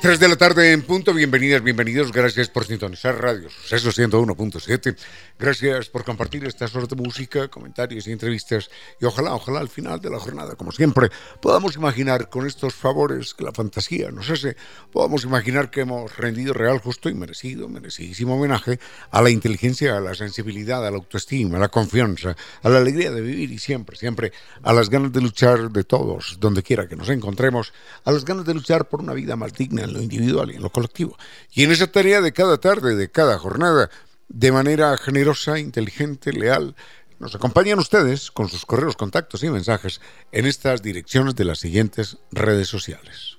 [0.00, 4.96] 3 de la tarde en punto, bienvenidas, bienvenidos, gracias por sintonizar Radio Suceso 101.7,
[5.36, 8.70] gracias por compartir estas horas de música, comentarios y entrevistas.
[9.00, 11.10] Y ojalá, ojalá al final de la jornada, como siempre,
[11.42, 14.56] podamos imaginar con estos favores que la fantasía nos hace,
[14.92, 18.78] podamos imaginar que hemos rendido real, justo y merecido, merecidísimo homenaje
[19.10, 23.10] a la inteligencia, a la sensibilidad, a la autoestima, a la confianza, a la alegría
[23.10, 26.94] de vivir y siempre, siempre a las ganas de luchar de todos, donde quiera que
[26.94, 27.72] nos encontremos,
[28.04, 30.62] a las ganas de luchar por una vida más digna en lo individual y en
[30.62, 31.16] lo colectivo.
[31.52, 33.90] Y en esa tarea de cada tarde, de cada jornada,
[34.28, 36.74] de manera generosa, inteligente, leal,
[37.18, 40.00] nos acompañan ustedes con sus correos, contactos y mensajes
[40.30, 43.37] en estas direcciones de las siguientes redes sociales.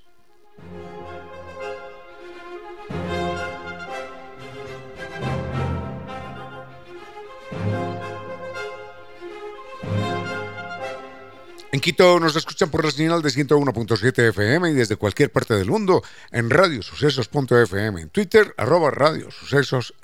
[11.72, 15.70] En Quito nos escuchan por la señal de 101.7 FM y desde cualquier parte del
[15.70, 18.00] mundo en radiosucesos.fm.
[18.02, 19.94] En Twitter, arroba Radio Sucesos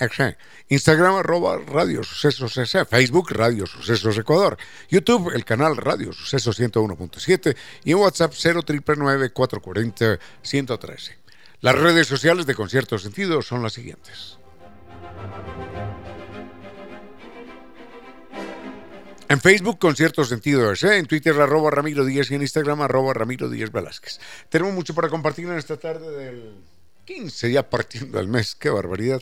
[0.68, 2.54] Instagram, arroba Radio Sucesos
[2.88, 4.56] Facebook, Radio Sucesos Ecuador.
[4.88, 11.18] YouTube, el canal Radio Sucesos 101.7 y en WhatsApp 0999 440 113.
[11.62, 14.38] Las redes sociales de Concierto Sentido son las siguientes.
[19.28, 20.98] En Facebook, con cierto sentido ¿eh?
[20.98, 24.20] en Twitter, arroba Ramiro y en Instagram, arroba Ramiro Velázquez.
[24.48, 26.54] Tenemos mucho para compartir en esta tarde del
[27.06, 29.20] 15, ya partiendo el mes, qué barbaridad.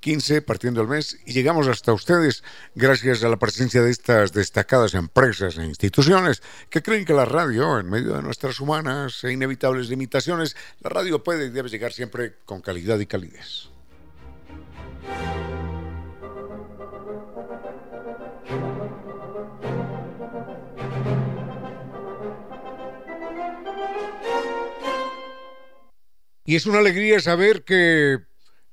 [0.00, 2.44] 15 partiendo el mes y llegamos hasta ustedes
[2.74, 7.78] gracias a la presencia de estas destacadas empresas e instituciones que creen que la radio,
[7.78, 12.36] en medio de nuestras humanas e inevitables limitaciones, la radio puede y debe llegar siempre
[12.44, 13.70] con calidad y calidez.
[26.46, 28.18] Y es una alegría saber que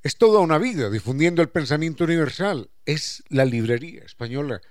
[0.03, 2.69] es toda una vida difundiendo el pensamiento universal.
[2.85, 4.61] Es la librería española.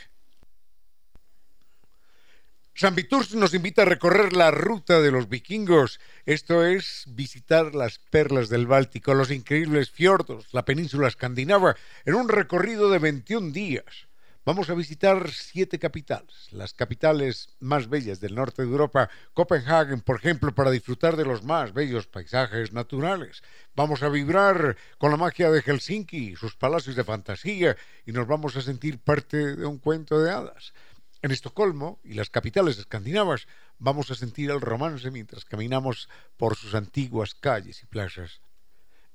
[2.76, 8.00] San Viturs nos invita a recorrer la ruta de los vikingos, esto es visitar las
[8.00, 14.09] perlas del Báltico, los increíbles fiordos, la península escandinava, en un recorrido de 21 días.
[14.50, 20.16] Vamos a visitar siete capitales, las capitales más bellas del norte de Europa, Copenhague, por
[20.16, 23.44] ejemplo, para disfrutar de los más bellos paisajes naturales.
[23.76, 27.78] Vamos a vibrar con la magia de Helsinki, sus palacios de fantasía,
[28.08, 30.74] y nos vamos a sentir parte de un cuento de hadas.
[31.22, 36.74] En Estocolmo y las capitales escandinavas vamos a sentir el romance mientras caminamos por sus
[36.74, 38.42] antiguas calles y plazas.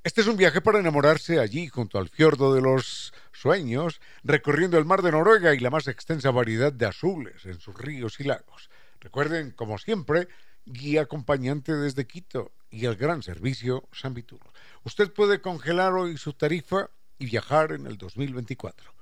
[0.04, 4.84] Este es un viaje para enamorarse allí, junto al fiordo de los sueños, recorriendo el
[4.84, 8.68] mar de Noruega y la más extensa variedad de azules en sus ríos y lagos.
[9.00, 10.28] Recuerden, como siempre,
[10.66, 14.40] guía acompañante desde Quito y el gran servicio San Vitur.
[14.82, 18.92] Usted puede congelar hoy su tarifa y viajar en el 2024.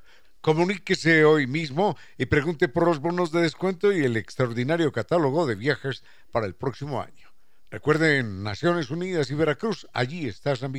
[0.40, 5.56] Comuníquese hoy mismo y pregunte por los bonos de descuento y el extraordinario catálogo de
[5.56, 7.31] viajes para el próximo año.
[7.72, 10.74] Recuerden, Naciones Unidas y Veracruz, allí está San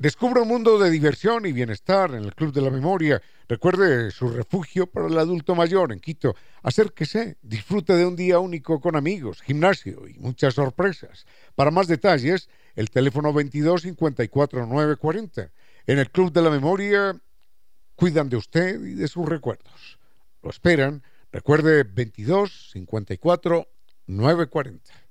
[0.00, 3.20] Descubra un mundo de diversión y bienestar en el Club de la Memoria.
[3.46, 6.34] Recuerde su refugio para el adulto mayor en Quito.
[6.62, 11.26] Acérquese, disfrute de un día único con amigos, gimnasio y muchas sorpresas.
[11.54, 15.52] Para más detalles, el teléfono 22 54 940.
[15.86, 17.20] En el Club de la Memoria
[17.94, 19.98] cuidan de usted y de sus recuerdos.
[20.42, 21.02] Lo esperan.
[21.30, 23.68] Recuerde 22 54
[24.06, 25.09] 940.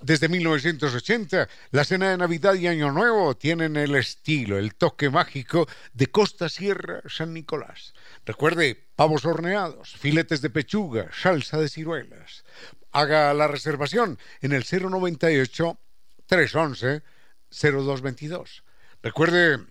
[0.00, 5.66] Desde 1980, la cena de Navidad y Año Nuevo tienen el estilo, el toque mágico
[5.92, 7.94] de Costa Sierra San Nicolás.
[8.24, 12.44] Recuerde, pavos horneados, filetes de pechuga, salsa de ciruelas.
[12.92, 15.80] Haga la reservación en el 098
[16.26, 17.02] 311
[17.50, 18.62] 0222.
[19.02, 19.66] Recuerde,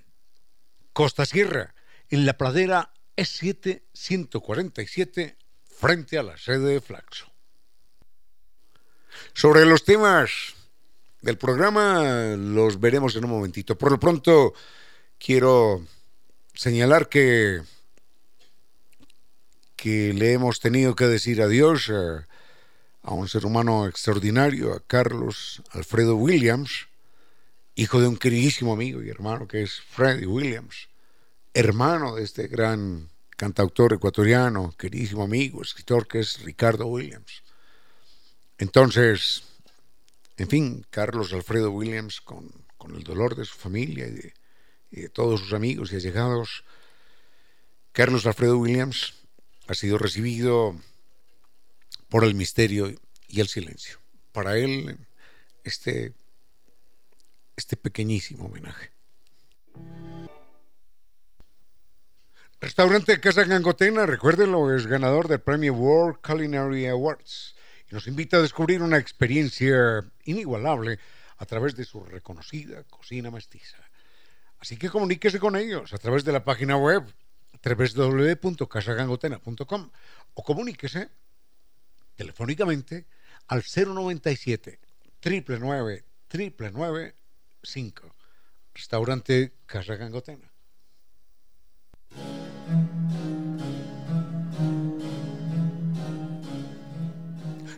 [0.91, 1.73] Costa Sierra,
[2.09, 7.36] en la pradera E7 147, frente a la sede de Flaxo.
[9.33, 10.55] Sobre los temas
[11.21, 13.77] del programa los veremos en un momentito.
[13.77, 14.53] Por lo pronto
[15.17, 15.83] quiero
[16.53, 17.61] señalar que
[19.75, 22.27] que le hemos tenido que decir adiós a,
[23.03, 26.87] a un ser humano extraordinario, a Carlos Alfredo Williams,
[27.75, 30.89] hijo de un queridísimo amigo y hermano que es Freddie Williams,
[31.53, 37.43] hermano de este gran cantautor ecuatoriano, queridísimo amigo, escritor que es Ricardo Williams.
[38.57, 39.43] Entonces,
[40.37, 42.51] en fin, Carlos Alfredo Williams, con,
[42.95, 46.63] el dolor de su familia y de, todos sus amigos y allegados,
[47.91, 49.13] Carlos Alfredo Williams
[49.67, 50.75] ha sido recibido
[52.07, 52.95] por el misterio
[53.27, 53.99] y el silencio.
[54.31, 54.97] Para él,
[55.63, 56.13] este,
[57.55, 58.91] este pequeñísimo homenaje.
[62.61, 67.56] Restaurante Casa Gangotena, recuérdenlo, es ganador del premio World Culinary Awards y
[67.89, 70.99] nos invita a descubrir una experiencia inigualable
[71.37, 73.77] a través de su reconocida cocina mestiza.
[74.59, 77.03] Así que comuníquese con ellos a través de la página web
[77.63, 79.89] www.casagangotena.com
[80.33, 81.09] o comuníquese
[82.15, 83.05] telefónicamente
[83.47, 84.79] al 097
[85.23, 88.15] 999 995
[88.73, 90.51] Restaurante Casa Gangotena.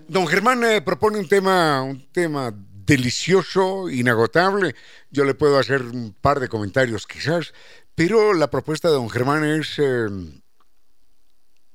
[0.10, 4.74] Don Germán eh, propone un tema, un tema delicioso, inagotable.
[5.12, 7.54] Yo le puedo hacer un par de comentarios quizás,
[7.94, 10.42] pero la propuesta de don Germán es em,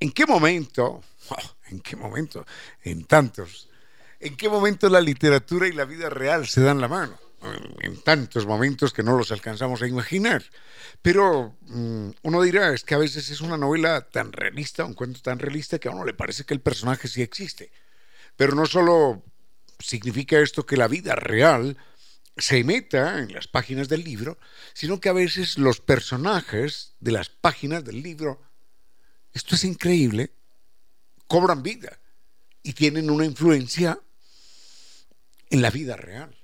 [0.01, 1.01] ¿en qué momento?
[1.29, 1.37] Oh,
[1.69, 2.45] ¿En qué momento?
[2.83, 3.69] En tantos.
[4.19, 7.17] ¿En qué momento la literatura y la vida real se dan la mano?
[7.83, 10.43] En tantos momentos que no los alcanzamos a imaginar.
[11.03, 15.21] Pero mm, uno dirá, es que a veces es una novela tan realista, un cuento
[15.23, 17.71] tan realista que a uno le parece que el personaje sí existe.
[18.37, 19.23] Pero no solo
[19.79, 21.77] significa esto que la vida real
[22.37, 24.39] se meta en las páginas del libro,
[24.73, 28.43] sino que a veces los personajes de las páginas del libro,
[29.33, 30.33] esto es increíble,
[31.29, 32.01] cobran vida
[32.63, 34.01] y tienen una influencia
[35.51, 36.37] en la vida real.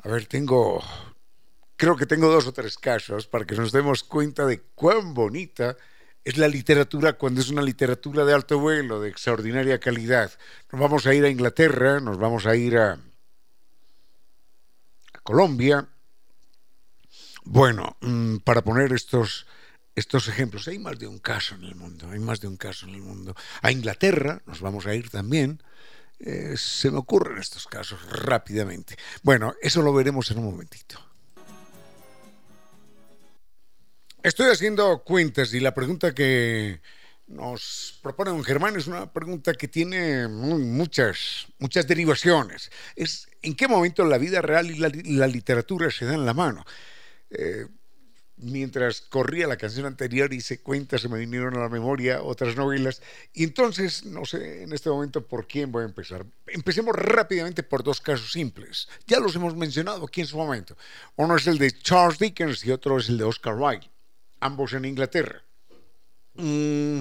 [0.00, 0.82] A ver, tengo,
[1.76, 5.76] creo que tengo dos o tres casos para que nos demos cuenta de cuán bonita
[6.24, 10.32] es la literatura cuando es una literatura de alto vuelo, de extraordinaria calidad.
[10.70, 12.98] Nos vamos a ir a Inglaterra, nos vamos a ir a,
[15.22, 15.88] Colombia.
[17.44, 19.46] Bueno, mm, para poner estos,
[19.94, 22.86] estos ejemplos, hay más de un caso en el mundo, hay más de un caso
[22.86, 23.34] en el mundo.
[23.60, 25.62] A Inglaterra nos vamos a ir también.
[26.18, 28.96] Eh, se me ocurren estos casos rápidamente.
[29.22, 31.11] Bueno, eso lo veremos en un momentito.
[34.22, 36.80] Estoy haciendo cuentas y la pregunta que
[37.26, 42.70] nos propone don Germán es una pregunta que tiene muchas, muchas derivaciones.
[42.94, 46.64] Es en qué momento la vida real y la, literatura se dan la mano.
[47.30, 47.66] Eh,
[48.36, 53.02] mientras corría la canción anterior hice cuentas, se me vinieron a la memoria otras novelas.
[53.32, 56.24] Y entonces, no sé en este momento por quién voy a empezar.
[56.46, 58.88] Empecemos rápidamente por dos casos simples.
[59.08, 60.76] Ya los hemos mencionado aquí en su momento.
[61.16, 63.91] Uno es el de Charles Dickens y otro es el de Oscar Wilde.
[64.42, 65.42] Ambos en Inglaterra.
[66.34, 67.00] Mm,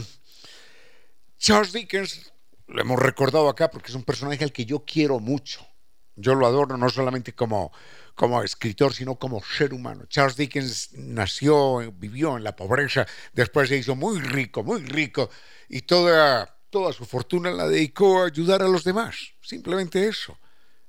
[1.38, 2.32] Charles Dickens,
[2.68, 5.68] lo hemos recordado acá porque es un personaje al que yo quiero mucho.
[6.16, 7.72] Yo lo adoro no solamente como,
[8.14, 10.06] como escritor, sino como ser humano.
[10.08, 15.30] Charles Dickens nació, vivió en la pobreza, después se hizo muy rico, muy rico,
[15.68, 19.16] y toda, toda su fortuna la dedicó a ayudar a los demás.
[19.42, 20.38] Simplemente eso.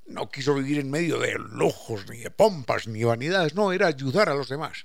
[0.04, 4.28] No quiso vivir en medio de lujos, ni de pompas, ni vanidades, no, era ayudar
[4.28, 4.85] a los demás.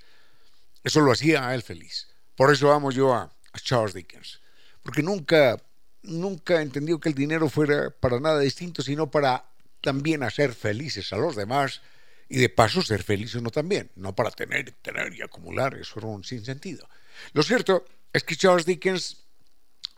[0.87, 2.07] Eso lo hacía a él feliz.
[2.33, 4.39] Por eso amo yo a, Charles Dickens.
[4.81, 5.61] Porque nunca,
[6.01, 9.43] nunca entendió que el dinero fuera para nada distinto, sino para
[9.81, 11.81] también hacer felices a los demás
[12.29, 16.07] y de paso ser feliz uno también, no para tener, tener y acumular, eso era
[16.07, 16.87] un sinsentido.
[17.33, 19.25] Lo cierto es que Charles Dickens,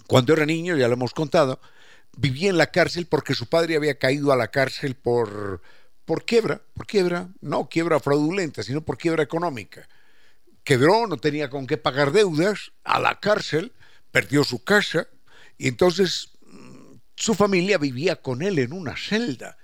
[0.08, 1.60] cuando era niño, ya lo hemos contado,
[2.18, 5.62] vivía en la cárcel porque su padre había caído a la cárcel por,
[6.06, 9.88] por quiebra, por quiebra, no quiebra fraudulenta, sino por quiebra económica.
[10.70, 13.74] Quebró, no tenía con qué pagar deudas, a la cárcel,
[14.12, 15.08] perdió su casa
[15.58, 19.58] y entonces mm, su familia vivía con él en una celda.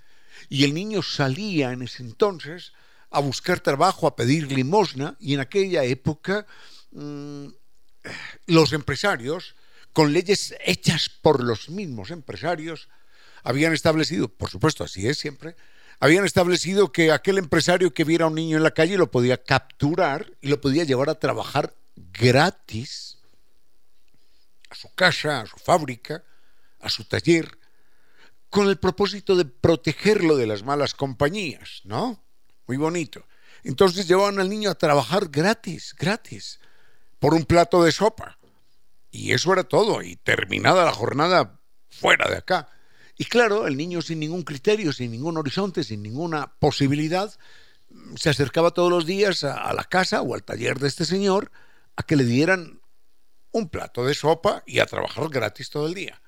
[0.50, 2.74] Y el niño salía en ese entonces
[3.12, 6.48] a buscar trabajo, a pedir limosna, y en aquella época
[6.90, 7.50] mmm,
[8.48, 9.56] los empresarios,
[9.94, 12.90] con leyes hechas por los mismos empresarios,
[13.44, 15.56] habían establecido, por supuesto así es siempre,
[16.00, 19.42] habían establecido que aquel empresario que viera a un niño en la calle lo podía
[19.42, 23.18] capturar y lo podía llevar a trabajar gratis
[24.70, 26.24] a su casa, a su fábrica,
[26.82, 27.58] a su taller,
[28.50, 32.24] con el propósito de protegerlo de las malas compañías, ¿no?
[32.68, 33.26] Muy bonito.
[33.64, 36.60] Entonces llevaban al niño a trabajar gratis, gratis,
[37.20, 38.38] por un plato de sopa.
[39.12, 41.60] Y eso era todo, y terminada la jornada,
[41.90, 42.70] fuera de acá.
[43.18, 47.34] Y claro, el niño sin ningún criterio, sin ningún horizonte, sin ninguna posibilidad,
[48.16, 51.52] se acercaba todos los días a, la casa o al taller de este señor
[51.96, 52.82] a que le dieran
[53.52, 56.22] un plato de sopa y a trabajar gratis todo el día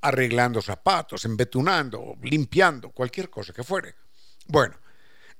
[0.00, 3.94] arreglando zapatos, embetunando, limpiando, cualquier cosa que fuere.
[4.46, 4.78] Bueno,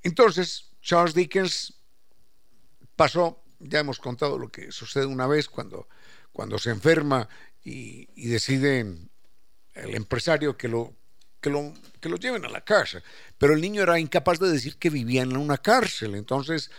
[0.02, 1.74] entonces Charles Dickens
[2.96, 5.86] pasó, ya hemos contado lo que sucede una vez cuando,
[6.32, 7.28] cuando se enferma
[7.62, 9.10] y, y deciden
[9.74, 10.94] el empresario que lo,
[11.40, 13.02] que, lo, que lo lleven a la casa.
[13.38, 16.70] Pero el niño era incapaz de decir que vivía en una cárcel, entonces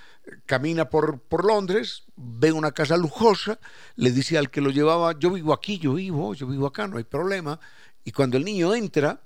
[0.46, 3.60] camina por, por Londres, ve una casa lujosa,
[3.96, 6.98] le dice al que lo llevaba, yo vivo aquí, yo vivo, yo vivo acá, no
[6.98, 7.60] hay problema.
[8.04, 9.22] Y cuando el niño entra,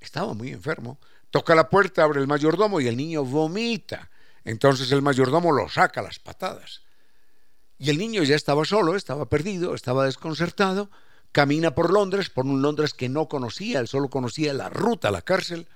[0.00, 0.98] estaba muy enfermo,
[1.30, 4.10] toca la puerta, abre el mayordomo y el niño vomita.
[4.44, 6.82] Entonces el mayordomo lo saca a las patadas.
[7.78, 10.90] Y el niño ya estaba solo, estaba perdido, estaba desconcertado,
[11.34, 15.10] camina por Londres, por un Londres que no conocía, él solo conocía la ruta a
[15.10, 15.66] la cárcel,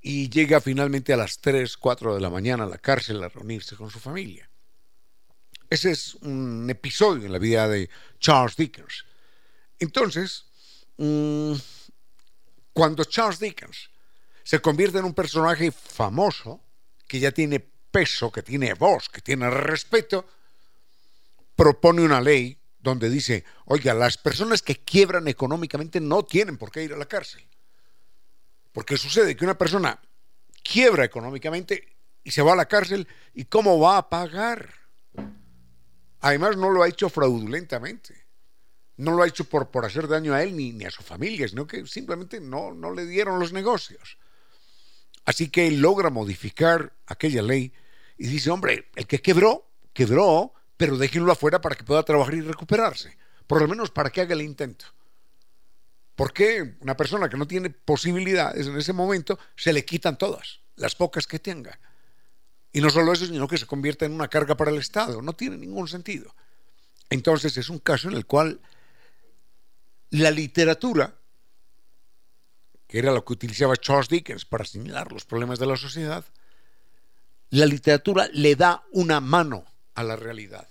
[0.00, 3.74] y llega finalmente a las 3, 4 de la mañana a la cárcel a reunirse
[3.74, 4.48] con su familia.
[5.68, 7.90] Ese es un episodio en la vida de
[8.20, 9.04] Charles Dickens.
[9.80, 10.44] Entonces,
[10.98, 11.54] mmm,
[12.72, 13.90] cuando Charles Dickens
[14.44, 16.60] se convierte en un personaje famoso,
[17.08, 20.24] que ya tiene peso, que tiene voz, que tiene respeto,
[21.56, 22.56] propone una ley
[22.90, 27.06] donde dice, oiga, las personas que quiebran económicamente no tienen por qué ir a la
[27.06, 27.46] cárcel.
[28.72, 30.00] Porque sucede que una persona
[30.62, 34.72] quiebra económicamente y se va a la cárcel y ¿cómo va a pagar?
[36.20, 38.26] Además no lo ha hecho fraudulentamente.
[38.96, 41.46] No lo ha hecho por, por hacer daño a él ni, ni a su familia,
[41.46, 44.16] sino que simplemente no, no le dieron los negocios.
[45.24, 47.72] Así que él logra modificar aquella ley
[48.16, 52.40] y dice, hombre, el que quebró, quebró, pero déjenlo afuera para que pueda trabajar y
[52.40, 53.16] recuperarse.
[53.46, 54.86] Por lo menos para que haga el intento.
[56.14, 60.60] ¿Por qué una persona que no tiene posibilidades en ese momento se le quitan todas,
[60.76, 61.78] las pocas que tenga?
[62.72, 65.22] Y no solo eso, sino que se convierte en una carga para el Estado.
[65.22, 66.34] No tiene ningún sentido.
[67.08, 68.60] Entonces es un caso en el cual
[70.10, 71.14] la literatura,
[72.86, 76.24] que era lo que utilizaba Charles Dickens para señalar los problemas de la sociedad,
[77.50, 79.64] la literatura le da una mano
[79.96, 80.68] a la realidad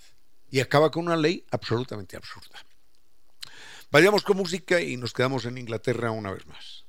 [0.49, 2.63] y acaba con una ley absolutamente absurda.
[3.91, 6.85] Vayamos con música y nos quedamos en Inglaterra una vez más.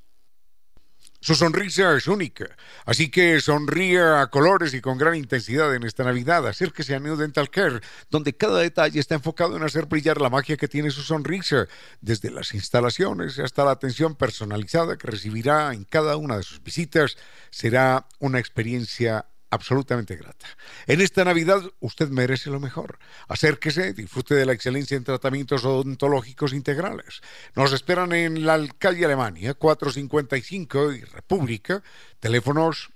[1.21, 6.05] Su sonrisa es única, así que sonríe a colores y con gran intensidad en esta
[6.05, 6.47] Navidad.
[6.47, 10.57] Acérquese a New Dental Care, donde cada detalle está enfocado en hacer brillar la magia
[10.57, 11.67] que tiene su sonrisa,
[12.01, 17.17] desde las instalaciones hasta la atención personalizada que recibirá en cada una de sus visitas.
[17.51, 20.47] Será una experiencia absolutamente grata.
[20.87, 22.99] En esta Navidad usted merece lo mejor.
[23.29, 27.21] Acérquese, disfrute de la excelencia en tratamientos odontológicos integrales.
[27.55, 31.83] Nos esperan en la calle Alemania, 455 y República,
[32.21, 32.91] teléfonos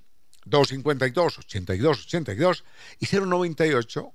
[0.44, 2.64] 252 8282
[2.98, 4.14] y 098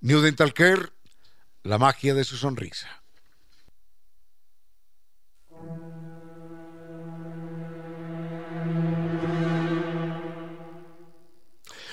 [0.00, 0.90] New Dental Care,
[1.64, 3.02] la magia de su sonrisa.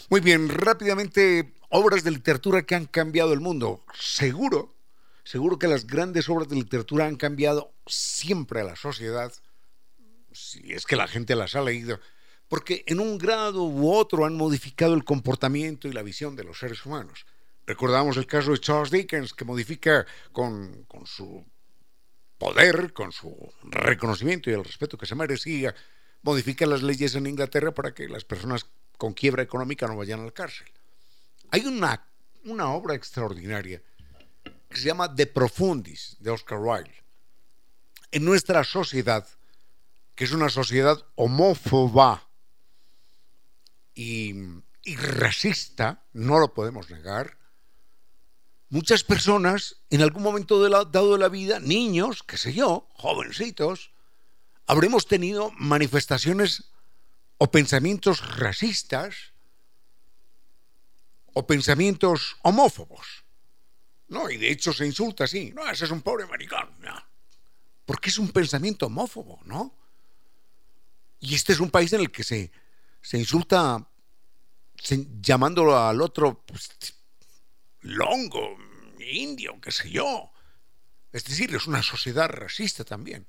[0.07, 3.83] Muy bien, rápidamente, obras de literatura que han cambiado el mundo.
[3.99, 4.75] Seguro,
[5.23, 9.33] seguro que las grandes obras de literatura han cambiado siempre a la sociedad,
[10.31, 11.99] si es que la gente las ha leído,
[12.47, 16.59] porque en un grado u otro han modificado el comportamiento y la visión de los
[16.59, 17.25] seres humanos.
[17.67, 21.43] Recordamos el caso de Charles Dickens, que modifica con, con su
[22.37, 25.73] poder, con su reconocimiento y el respeto que se merecía,
[26.21, 28.67] modifica las leyes en Inglaterra para que las personas
[28.97, 30.67] con quiebra económica no vayan a la cárcel.
[31.51, 32.07] Hay una,
[32.45, 33.81] una obra extraordinaria
[34.69, 37.03] que se llama De Profundis, de Oscar Wilde.
[38.11, 39.27] En nuestra sociedad,
[40.13, 42.29] que es una sociedad homófoba
[43.93, 44.33] y,
[44.83, 47.37] y racista, no lo podemos negar,
[48.69, 52.87] muchas personas en algún momento de la, dado de la vida, niños, qué sé yo,
[52.93, 53.91] jovencitos,
[54.67, 56.71] habremos tenido manifestaciones
[57.37, 59.33] o pensamientos racistas
[61.33, 63.25] o pensamientos homófobos.
[64.07, 65.51] No, y de hecho se insulta así.
[65.53, 66.69] No, ese es un pobre maricón.
[67.85, 69.73] Porque es un pensamiento homófobo, ¿no?
[71.19, 72.51] Y este es un país en el que se,
[73.01, 73.87] se insulta
[75.21, 76.69] llamándolo al otro pues,
[77.85, 78.57] longo,
[78.99, 80.31] indio, qué sé yo.
[81.11, 83.25] Es decir, es una sociedad racista también.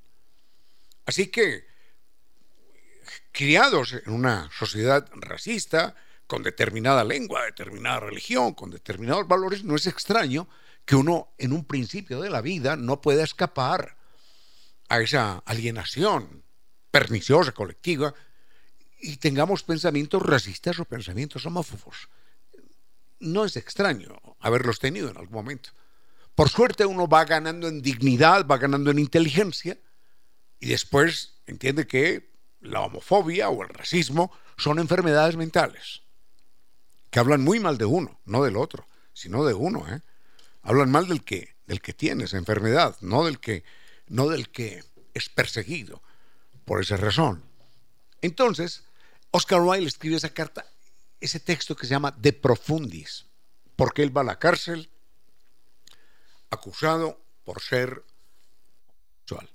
[1.05, 1.67] Así que
[3.31, 5.95] criados en una sociedad racista,
[6.27, 10.49] con determinada lengua, determinada religión, con determinados valores, no es extraño
[10.85, 13.97] que uno en un principio de la vida no pueda escapar
[14.89, 16.43] a esa alienación
[16.91, 18.15] perniciosa colectiva
[19.01, 22.09] y tengamos pensamientos racistas o pensamientos homófobos.
[23.19, 25.71] No es extraño haberlos tenido en algún momento.
[26.35, 29.79] Por suerte uno va ganando en dignidad, va ganando en inteligencia
[30.61, 36.03] y después entiende que la homofobia o el racismo son enfermedades mentales
[37.11, 39.87] que hablan muy mal de uno, no del otro, sino de uno.
[39.89, 40.03] ¿eh?
[40.63, 43.65] Hablan mal del que, del que tiene esa enfermedad, no del que,
[44.07, 46.03] no del que es perseguido
[46.67, 47.43] por esa razón.
[48.21, 48.85] Entonces,
[49.31, 50.67] Oscar Wilde escribe esa carta,
[51.21, 53.27] ese texto que se llama De Profundis,
[53.75, 54.91] porque él va a la cárcel
[56.51, 58.05] acusado por ser
[59.21, 59.51] sexual.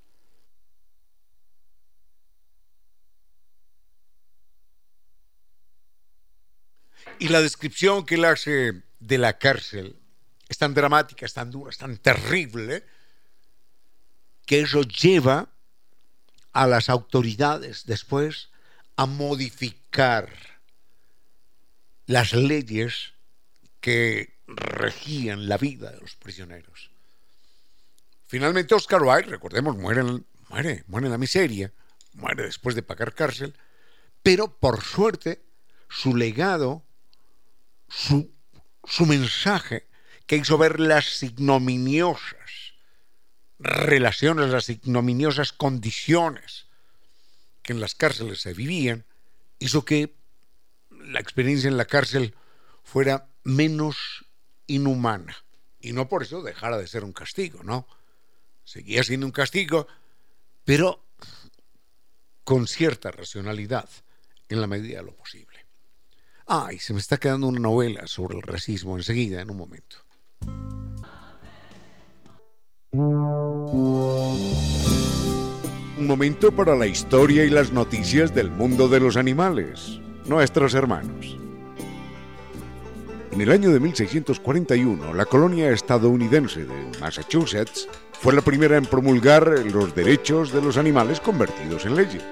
[7.20, 10.00] Y la descripción que él hace de la cárcel
[10.50, 12.86] es tan dramática, es tan dura, es tan terrible,
[14.46, 15.50] que eso lleva
[16.52, 18.50] a las autoridades después
[18.98, 20.51] a modificar
[22.06, 23.14] las leyes
[23.80, 26.92] que regían la vida de los prisioneros.
[28.28, 30.04] Finalmente Oscar Wilde, recordemos, muere,
[30.50, 31.72] muere, muere en la miseria,
[32.14, 33.54] muere después de pagar cárcel,
[34.24, 35.42] pero por suerte
[35.90, 36.84] su legado
[37.90, 38.32] su,
[38.86, 39.88] su mensaje
[40.26, 42.32] que hizo ver las ignominiosas
[43.60, 46.68] relaciones, las ignominiosas condiciones
[47.62, 49.06] que en las cárceles se vivían,
[49.60, 50.16] hizo que
[51.06, 52.36] la experiencia en la cárcel
[52.84, 54.26] fuera menos
[54.68, 55.36] inhumana.
[55.80, 57.88] Y no por eso dejara de ser un castigo, ¿no?
[58.64, 59.88] Seguía siendo un castigo,
[60.64, 61.04] pero
[62.44, 63.90] con cierta racionalidad,
[64.50, 65.66] en la medida de lo posible.
[66.46, 69.98] Ay, se me está quedando una novela sobre el racismo enseguida, en un momento.
[76.02, 81.38] Un momento para la historia y las noticias del mundo de los animales, nuestros hermanos.
[83.34, 89.46] En el año de 1641, la colonia estadounidense de Massachusetts fue la primera en promulgar
[89.72, 92.24] los derechos de los animales convertidos en leyes.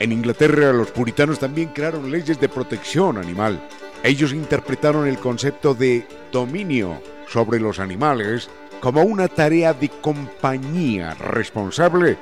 [0.00, 3.60] En Inglaterra los puritanos también crearon leyes de protección animal.
[4.02, 12.16] Ellos interpretaron el concepto de dominio sobre los animales como una tarea de compañía responsable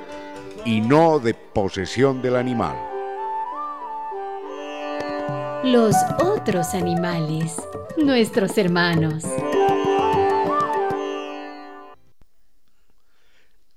[0.65, 2.88] y no de posesión del animal.
[5.63, 7.57] Los otros animales,
[7.97, 9.25] nuestros hermanos.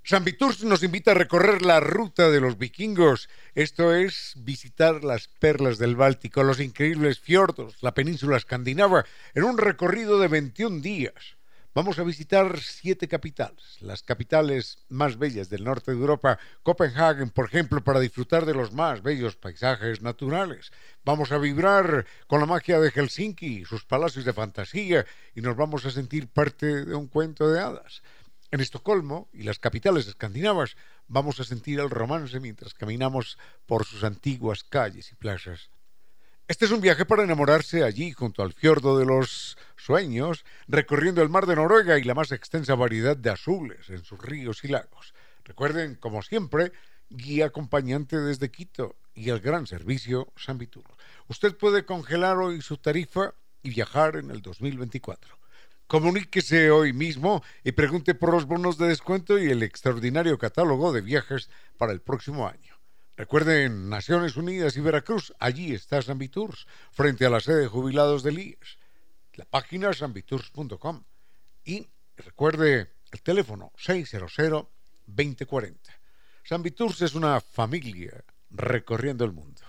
[0.04, 5.26] San Viturs nos invita a recorrer la ruta de los vikingos, esto es visitar las
[5.26, 11.36] perlas del Báltico, los increíbles fiordos, la península escandinava, en un recorrido de 21 días.
[11.74, 17.46] Vamos a visitar siete capitales, las capitales más bellas del norte de Europa, Copenhague, por
[17.46, 20.70] ejemplo, para disfrutar de los más bellos paisajes naturales.
[21.04, 25.84] Vamos a vibrar con la magia de Helsinki, sus palacios de fantasía, y nos vamos
[25.84, 28.02] a sentir parte de un cuento de hadas.
[28.52, 30.76] En Estocolmo y las capitales escandinavas
[31.08, 33.36] vamos a sentir el romance mientras caminamos
[33.66, 35.70] por sus antiguas calles y plazas.
[36.46, 41.30] Este es un viaje para enamorarse allí, junto al fiordo de los sueños, recorriendo el
[41.30, 45.14] mar de Noruega y la más extensa variedad de azules en sus ríos y lagos.
[45.42, 46.70] Recuerden, como siempre,
[47.10, 50.84] guía acompañante desde Quito y el gran servicio San Vitur.
[51.28, 55.38] Usted puede congelar hoy su tarifa y viajar en el 2024.
[55.86, 61.02] Comuníquese hoy mismo y pregunte por los bonos de descuento y el extraordinario catálogo de
[61.02, 62.78] viajes para el próximo año.
[63.16, 68.38] Recuerden, Naciones Unidas y Veracruz, allí está Sambitours, frente a la sede de jubilados del
[68.38, 68.78] IES.
[69.34, 71.04] La página sambitours.com.
[71.64, 75.76] Y recuerde el teléfono 600-2040.
[76.42, 79.62] Sambitours es una familia recorriendo el mundo.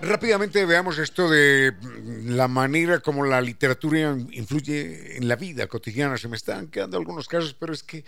[0.00, 1.74] Rápidamente veamos esto de
[2.24, 6.16] la manera como la literatura influye en la vida cotidiana.
[6.16, 8.04] Se me están quedando algunos casos, pero es que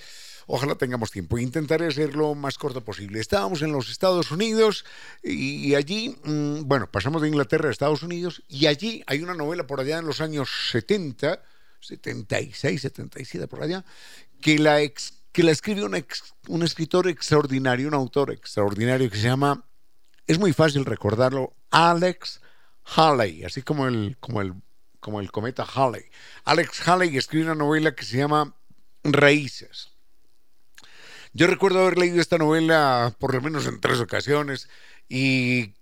[0.46, 1.36] ojalá tengamos tiempo.
[1.36, 3.20] Intentaré hacerlo lo más corto posible.
[3.20, 4.84] Estábamos en los Estados Unidos
[5.22, 9.66] y allí, mm, bueno, pasamos de Inglaterra a Estados Unidos y allí hay una novela
[9.66, 11.42] por allá en los años 70,
[11.80, 13.84] 76, 77 por allá,
[14.40, 14.78] que la,
[15.32, 16.04] que la escribe un,
[16.48, 19.64] un escritor extraordinario, un autor extraordinario que se llama
[20.30, 22.40] es muy fácil recordarlo, Alex
[22.94, 24.54] Halley, así como el, como el,
[25.00, 26.04] como el cometa Halley.
[26.44, 28.54] Alex Halley escribe una novela que se llama
[29.02, 29.90] Raíces.
[31.32, 34.68] Yo recuerdo haber leído esta novela por lo menos en tres ocasiones
[35.08, 35.74] y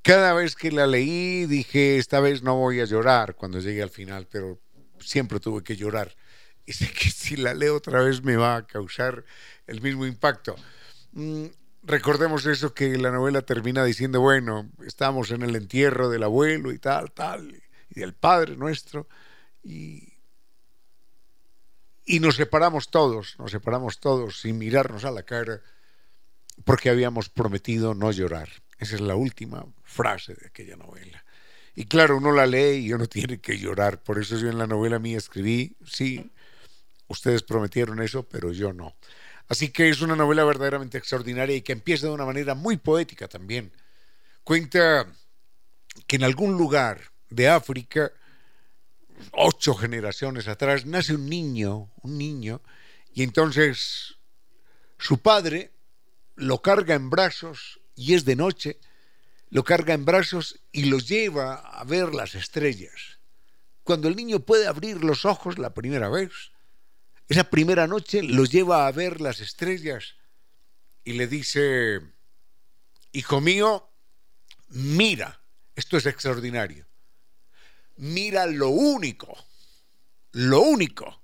[0.00, 3.90] cada vez que la leí dije, esta vez no voy a llorar cuando llegue al
[3.90, 4.58] final, pero
[5.00, 6.14] siempre tuve que llorar.
[6.64, 9.24] Y sé que si la leo otra vez me va a causar
[9.66, 10.56] el mismo impacto.
[11.12, 11.46] Mm,
[11.84, 16.78] recordemos eso que la novela termina diciendo, bueno, estamos en el entierro del abuelo y
[16.78, 19.08] tal, tal, y del padre nuestro,
[19.62, 20.12] y,
[22.04, 25.60] y nos separamos todos, nos separamos todos sin mirarnos a la cara,
[26.64, 28.48] porque habíamos prometido no llorar.
[28.78, 31.24] Esa es la última frase de aquella novela.
[31.78, 34.02] Y claro, uno la lee y uno tiene que llorar.
[34.02, 36.32] Por eso yo en la novela mía escribí, sí,
[37.06, 38.96] ustedes prometieron eso, pero yo no.
[39.48, 43.28] Así que es una novela verdaderamente extraordinaria y que empieza de una manera muy poética
[43.28, 43.70] también.
[44.42, 45.06] Cuenta
[46.06, 48.10] que en algún lugar de África,
[49.32, 52.62] ocho generaciones atrás, nace un niño, un niño,
[53.12, 54.16] y entonces
[54.98, 55.72] su padre
[56.34, 58.78] lo carga en brazos y es de noche,
[59.50, 63.18] lo carga en brazos y lo lleva a ver las estrellas.
[63.82, 66.32] Cuando el niño puede abrir los ojos la primera vez,
[67.28, 70.16] esa primera noche los lleva a ver las estrellas
[71.04, 72.00] y le dice,
[73.12, 73.88] hijo mío,
[74.68, 75.40] mira,
[75.74, 76.86] esto es extraordinario,
[77.96, 79.36] mira lo único,
[80.32, 81.22] lo único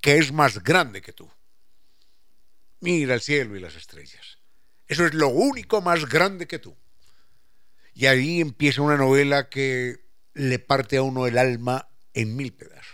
[0.00, 1.30] que es más grande que tú.
[2.80, 4.38] Mira el cielo y las estrellas.
[4.88, 6.76] Eso es lo único más grande que tú.
[7.94, 10.00] Y ahí empieza una novela que
[10.34, 12.92] le parte a uno el alma en mil pedazos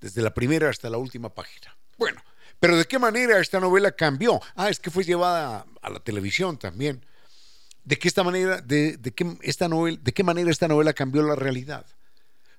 [0.00, 1.76] desde la primera hasta la última página.
[1.96, 2.22] Bueno,
[2.60, 4.40] pero ¿de qué manera esta novela cambió?
[4.54, 7.04] Ah, es que fue llevada a la televisión también.
[7.84, 11.34] ¿De qué, esta manera, de, qué esta novela, ¿De qué manera esta novela cambió la
[11.34, 11.86] realidad?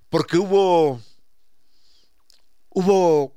[0.10, 1.02] Porque hubo,
[2.70, 3.36] hubo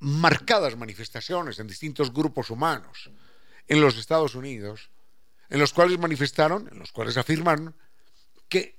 [0.00, 3.10] marcadas manifestaciones en distintos grupos humanos
[3.68, 4.90] en los Estados Unidos,
[5.48, 7.74] en los cuales manifestaron, en los cuales afirmaron
[8.48, 8.76] que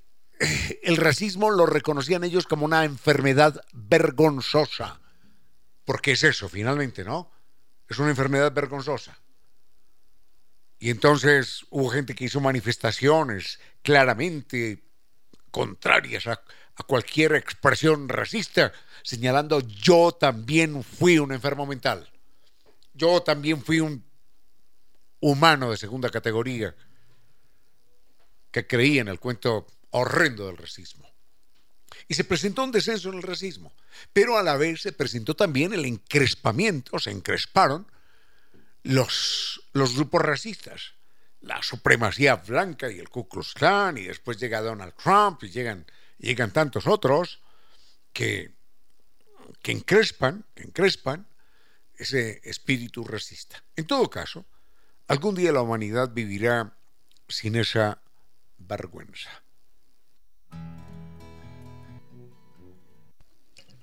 [0.84, 5.00] el racismo lo reconocían ellos como una enfermedad vergonzosa.
[5.86, 7.32] Porque es eso, finalmente, ¿no?
[7.88, 9.18] Es una enfermedad vergonzosa.
[10.80, 14.84] Y entonces hubo gente que hizo manifestaciones claramente
[15.50, 16.34] contrarias a,
[16.76, 22.08] a, cualquier expresión racista, señalando yo también fui un enfermo mental.
[22.94, 24.07] Yo también fui un
[25.20, 26.76] humano de segunda categoría
[28.52, 31.10] que creía en el cuento horrendo del racismo.
[32.08, 33.74] Y se presentó un descenso en el racismo,
[34.14, 37.90] pero a la vez se presentó también el encrespamiento, se encresparon
[38.84, 40.94] los, los grupos racistas,
[41.42, 45.86] la supremacía blanca y el Ku Klux Klan, y después llega Donald Trump y llegan,
[46.18, 47.42] llegan tantos otros
[48.14, 48.56] que,
[49.62, 51.28] que encrespan, que encrespan
[51.96, 53.64] ese espíritu racista.
[53.76, 54.46] En todo caso,
[55.08, 56.74] algún día la humanidad vivirá
[57.28, 58.02] sin esa
[58.58, 59.30] vergüenza.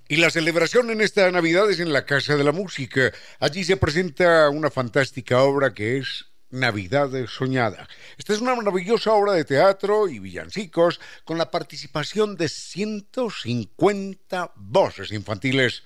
[0.06, 3.10] Y la celebración en esta Navidad es en la Casa de la Música.
[3.40, 7.88] Allí se presenta una fantástica obra que es Navidad Soñada.
[8.18, 15.10] Esta es una maravillosa obra de teatro y villancicos con la participación de 150 voces
[15.10, 15.84] infantiles.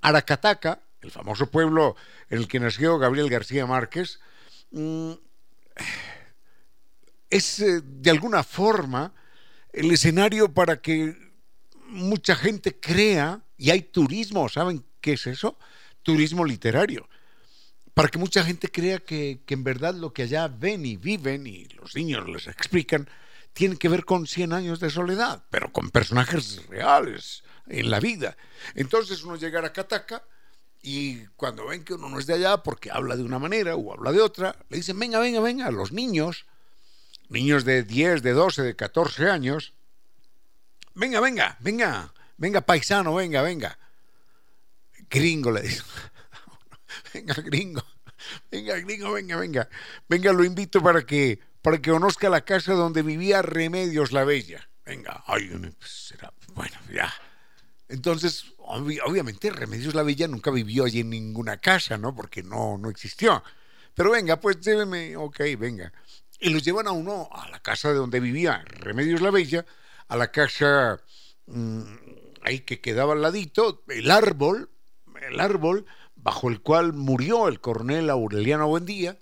[0.00, 1.96] Aracataca, el famoso pueblo
[2.28, 4.20] en el que nació Gabriel García Márquez,
[4.70, 5.12] mm,
[7.30, 9.14] es eh, de alguna forma
[9.72, 11.16] el escenario para que
[11.86, 15.58] mucha gente crea, y hay turismo, ¿saben qué es eso?
[16.02, 17.08] Turismo literario
[17.98, 21.64] para que mucha gente crea que, en verdad lo que allá ven y viven y
[21.70, 23.10] los niños les explican
[23.52, 28.36] tiene que ver con 100 años de soledad, pero con personajes reales en la vida.
[28.76, 30.22] Entonces uno llega a Cataca
[30.82, 33.92] y cuando ven que uno no es de allá porque habla de una manera o
[33.92, 36.46] habla de otra, le dicen, venga, venga, venga, los niños,
[37.28, 39.74] niños de 10, de 12, de 14 años,
[40.94, 43.78] venga, venga, venga, venga, paisano, venga, venga.
[45.10, 45.82] Gringo le dice
[47.14, 47.82] venga gringo,
[48.50, 49.68] venga gringo, venga, venga,
[50.08, 54.68] venga, lo invito para que, para que conozca la casa donde vivía Remedios la Bella.
[54.84, 57.12] Venga, ay, pues será, bueno, ya.
[57.88, 62.14] Entonces, obviamente Remedios la Bella nunca vivió allí en ninguna casa, ¿no?
[62.14, 63.42] Porque no, no existió.
[63.94, 65.92] Pero venga, pues lléveme, ok, venga.
[66.38, 69.66] Y los llevan a uno a la casa de donde vivía Remedios la Bella,
[70.06, 71.00] a la casa
[71.46, 71.82] mmm,
[72.42, 74.70] ahí que quedaba al ladito, el árbol,
[75.28, 79.18] el árbol bajo el cual murió el coronel Aureliano Buendía,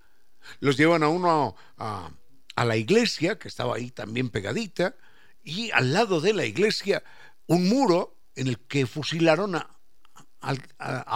[0.60, 2.10] los llevan a uno a,
[2.56, 4.96] la iglesia, que estaba ahí también pegadita,
[5.44, 7.02] y al lado de la iglesia
[7.46, 9.68] un muro en el que fusilaron a,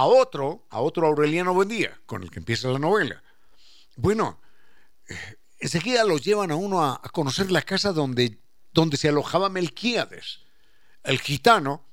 [0.05, 3.23] otro, a otro Aureliano Buendía, con el que empieza la novela.
[3.97, 4.41] Bueno,
[5.07, 8.39] eh, enseguida los llevan a uno a, conocer la casa donde
[8.97, 10.41] se alojaba Melquíades,
[11.05, 11.85] el gitano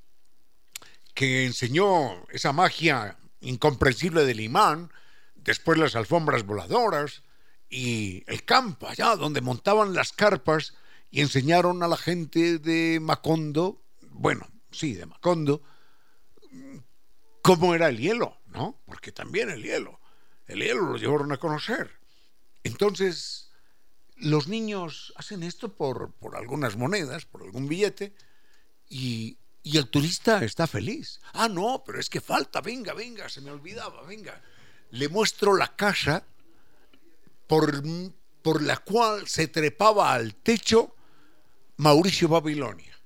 [1.14, 4.92] que enseñó esa magia incomprensible del imán,
[5.36, 7.24] después las alfombras voladoras
[7.70, 10.76] y el campo allá donde montaban las carpas
[11.10, 15.62] y enseñaron a la gente de Macondo, bueno, sí, de Macondo,
[17.42, 18.82] cómo era el hielo, ¿no?
[18.86, 20.00] Porque también el hielo,
[20.46, 21.92] el hielo lo llevaron a conocer.
[22.64, 23.52] Entonces,
[24.16, 28.16] los niños hacen esto por, por algunas monedas, por algún billete,
[28.90, 31.20] y y el turista está feliz.
[31.34, 34.42] Ah, no, pero es que falta, venga, venga, se me olvidaba, venga.
[34.92, 36.24] Le muestro la casa
[37.48, 37.84] por,
[38.42, 40.96] por la cual se trepaba al techo
[41.76, 42.97] Mauricio Babilonia.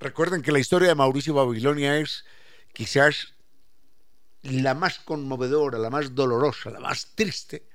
[0.00, 2.24] Recuerden que la historia de Mauricio Babilonia es
[2.72, 3.34] quizás
[4.42, 7.66] la más conmovedora, la más dolorosa, la más triste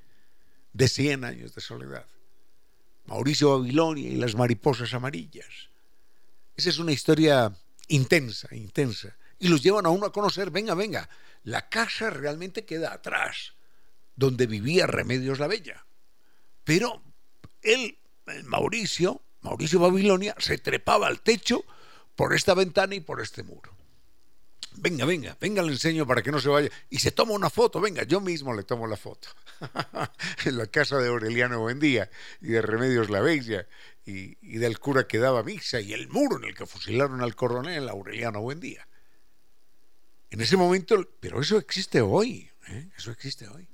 [0.73, 2.07] de 100 años de soledad.
[3.05, 5.69] Mauricio Babilonia y las mariposas amarillas.
[6.57, 7.55] Esa es una historia
[7.89, 9.15] intensa, intensa.
[9.37, 11.07] Y los llevan a uno a conocer, venga, venga,
[11.43, 13.53] la casa realmente queda atrás,
[14.15, 15.85] donde vivía Remedios la Bella.
[16.63, 17.03] Pero
[17.61, 17.99] él,
[18.45, 21.63] Mauricio, Mauricio Babilonia, se trepaba al techo
[22.15, 23.71] por esta ventana y por este muro.
[24.77, 26.69] Venga, venga, venga, le enseño para que no se vaya.
[26.89, 29.29] Y se toma una foto, venga, yo mismo le tomo la foto.
[30.45, 32.09] en la casa de Aureliano Buendía
[32.41, 33.67] y de Remedios la Bella
[34.05, 37.87] y, del cura que daba misa y el muro en el que fusilaron al coronel
[37.89, 38.87] Aureliano Buendía.
[40.29, 42.89] En ese momento, pero eso existe hoy, ¿eh?
[42.97, 43.67] eso existe hoy.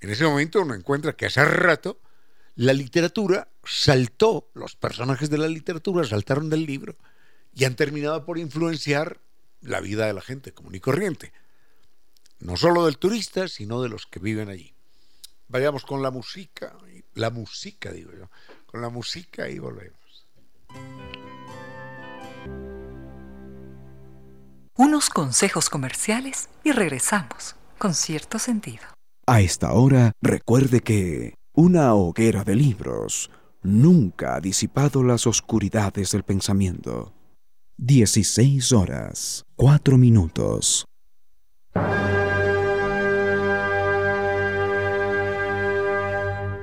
[0.00, 2.00] En ese momento uno encuentra que hace rato
[2.56, 6.96] la literatura saltó, los personajes de la literatura saltaron del libro
[7.54, 9.20] y han terminado por influenciar
[9.60, 11.32] la vida de la gente común y corriente.
[12.40, 14.74] No solo del turista, sino de los que viven allí.
[15.48, 16.76] Vayamos con la música,
[17.14, 18.28] la música digo yo,
[18.66, 19.96] con la música y volvemos.
[24.76, 28.84] unos consejos comerciales y regresamos con cierto sentido.
[29.26, 33.30] A esta hora, recuerde que una hoguera de libros
[33.62, 37.14] nunca ha disipado las oscuridades del pensamiento.
[37.78, 40.84] 16 horas, 4 minutos.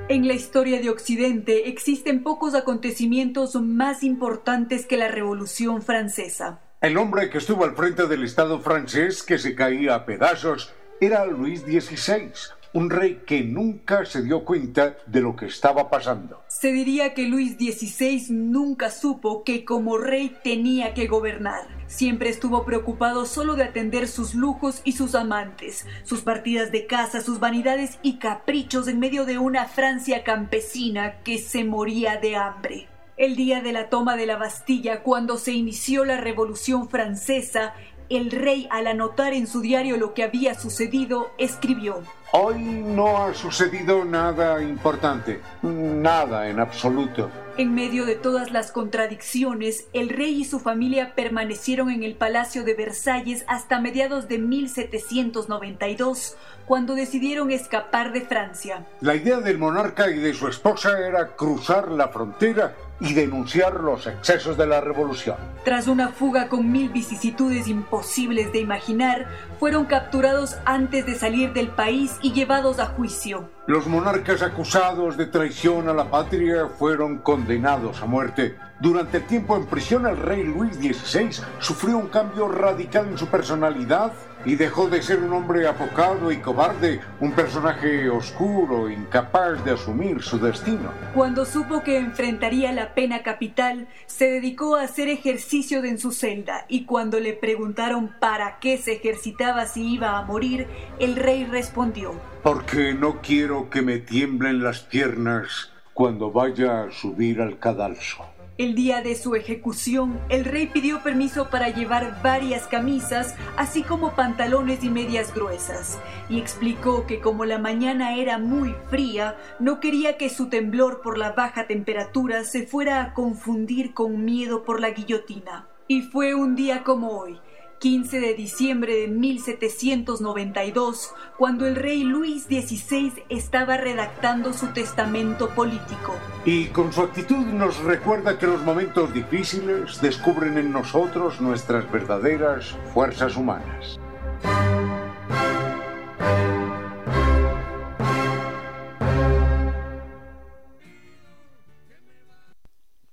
[0.08, 6.60] En la historia de Occidente existen pocos acontecimientos más importantes que la Revolución Francesa.
[6.80, 11.26] El hombre que estuvo al frente del Estado francés que se caía a pedazos era
[11.26, 12.30] Luis XVI,
[12.74, 16.42] un rey que nunca se dio cuenta de lo que estaba pasando.
[16.48, 21.68] Se diría que Luis XVI nunca supo que como rey tenía que gobernar.
[21.86, 27.20] Siempre estuvo preocupado solo de atender sus lujos y sus amantes, sus partidas de caza,
[27.20, 32.88] sus vanidades y caprichos en medio de una Francia campesina que se moría de hambre.
[33.16, 37.74] El día de la toma de la Bastilla, cuando se inició la Revolución Francesa,
[38.08, 42.02] el rey, al anotar en su diario lo que había sucedido, escribió
[42.36, 47.30] Hoy no ha sucedido nada importante, nada en absoluto.
[47.56, 52.64] En medio de todas las contradicciones, el rey y su familia permanecieron en el Palacio
[52.64, 58.84] de Versalles hasta mediados de 1792, cuando decidieron escapar de Francia.
[59.00, 64.06] La idea del monarca y de su esposa era cruzar la frontera y denunciar los
[64.06, 65.36] excesos de la revolución.
[65.64, 69.28] Tras una fuga con mil vicisitudes imposibles de imaginar,
[69.58, 73.48] fueron capturados antes de salir del país y llevados a juicio.
[73.66, 78.56] Los monarcas acusados de traición a la patria fueron condenados a muerte.
[78.78, 83.26] Durante el tiempo en prisión, el rey Luis XVI sufrió un cambio radical en su
[83.28, 84.12] personalidad
[84.44, 90.22] y dejó de ser un hombre apocado y cobarde, un personaje oscuro, incapaz de asumir
[90.22, 90.92] su destino.
[91.14, 96.66] Cuando supo que enfrentaría la pena capital, se dedicó a hacer ejercicio en su celda
[96.68, 100.66] y cuando le preguntaron para qué se ejercitaba si iba a morir,
[100.98, 102.12] el rey respondió,
[102.44, 108.22] Porque no quiero que me tiemblen las piernas cuando vaya a subir al cadalso.
[108.58, 114.14] El día de su ejecución, el rey pidió permiso para llevar varias camisas, así como
[114.14, 120.18] pantalones y medias gruesas, y explicó que como la mañana era muy fría, no quería
[120.18, 124.90] que su temblor por la baja temperatura se fuera a confundir con miedo por la
[124.90, 125.66] guillotina.
[125.88, 127.38] Y fue un día como hoy,
[127.84, 136.14] 15 de diciembre de 1792, cuando el rey Luis XVI estaba redactando su testamento político.
[136.46, 142.74] Y con su actitud nos recuerda que los momentos difíciles descubren en nosotros nuestras verdaderas
[142.94, 144.00] fuerzas humanas.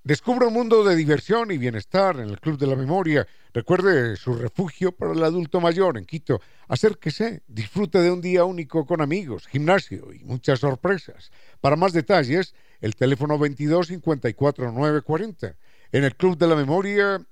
[0.03, 3.27] Descubra un mundo de diversión y bienestar en el Club de la Memoria.
[3.53, 6.41] Recuerde su refugio para el adulto mayor en Quito.
[6.67, 11.31] Acérquese, disfrute de un día único con amigos, gimnasio y muchas sorpresas.
[11.59, 15.55] Para más detalles, el teléfono 22 54 940.
[15.91, 17.23] En el Club de la Memoria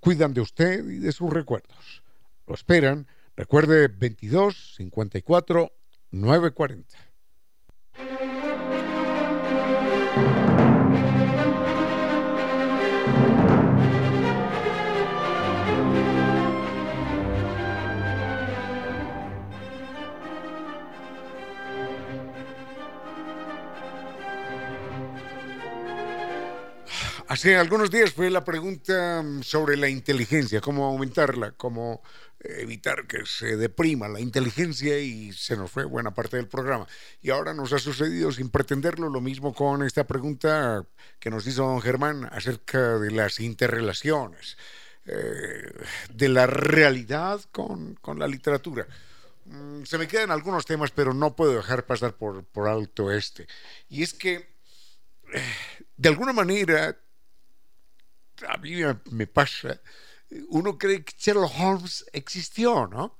[0.00, 2.02] cuidan de usted y de sus recuerdos.
[2.46, 3.06] Lo esperan.
[3.36, 5.70] Recuerde 22 54
[6.12, 8.29] 940.
[27.30, 32.02] Hace algunos días fue la pregunta mm, sobre la inteligencia, cómo aumentarla, cómo
[32.40, 36.88] evitar que se deprima la inteligencia y se nos fue buena parte del programa.
[37.22, 40.84] Y ahora nos ha sucedido sin pretenderlo lo mismo con esta pregunta
[41.20, 44.58] que nos hizo don Germán acerca de las interrelaciones,
[45.06, 45.72] eh,
[46.12, 48.88] de la realidad con, con la literatura.
[49.44, 53.46] Mm, se me quedan algunos temas, pero no puedo dejar pasar por, por alto este.
[53.88, 54.34] Y es que,
[55.32, 55.42] eh,
[55.96, 56.96] de alguna manera,
[58.48, 59.80] a mí me pasa,
[60.48, 63.18] uno cree que Sherlock Holmes existió, ¿no?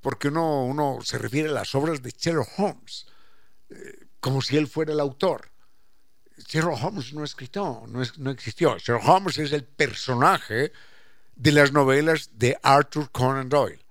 [0.00, 3.06] Porque uno, uno se refiere a las obras de Sherlock Holmes,
[3.70, 5.50] eh, como si él fuera el autor.
[6.36, 8.76] Sherlock Holmes no escrito, no, no existió.
[8.78, 10.72] Sherlock Holmes es el personaje
[11.34, 13.84] de las novelas de Arthur Conan Doyle.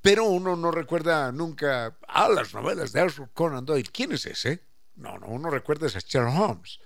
[0.00, 3.90] Pero uno no recuerda nunca, ah, las novelas de Arthur Conan Doyle.
[3.92, 4.64] ¿Quién es ese?
[4.96, 6.78] No, no, uno recuerda a Sherlock Holmes.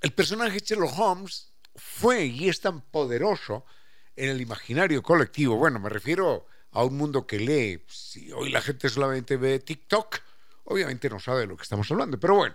[0.00, 1.47] El personaje Sherlock Holmes
[1.78, 3.64] fue y es tan poderoso
[4.16, 5.56] en el imaginario colectivo.
[5.56, 7.84] Bueno, me refiero a un mundo que lee.
[7.88, 10.20] Si hoy la gente solamente ve TikTok,
[10.64, 12.18] obviamente no sabe de lo que estamos hablando.
[12.18, 12.54] Pero bueno,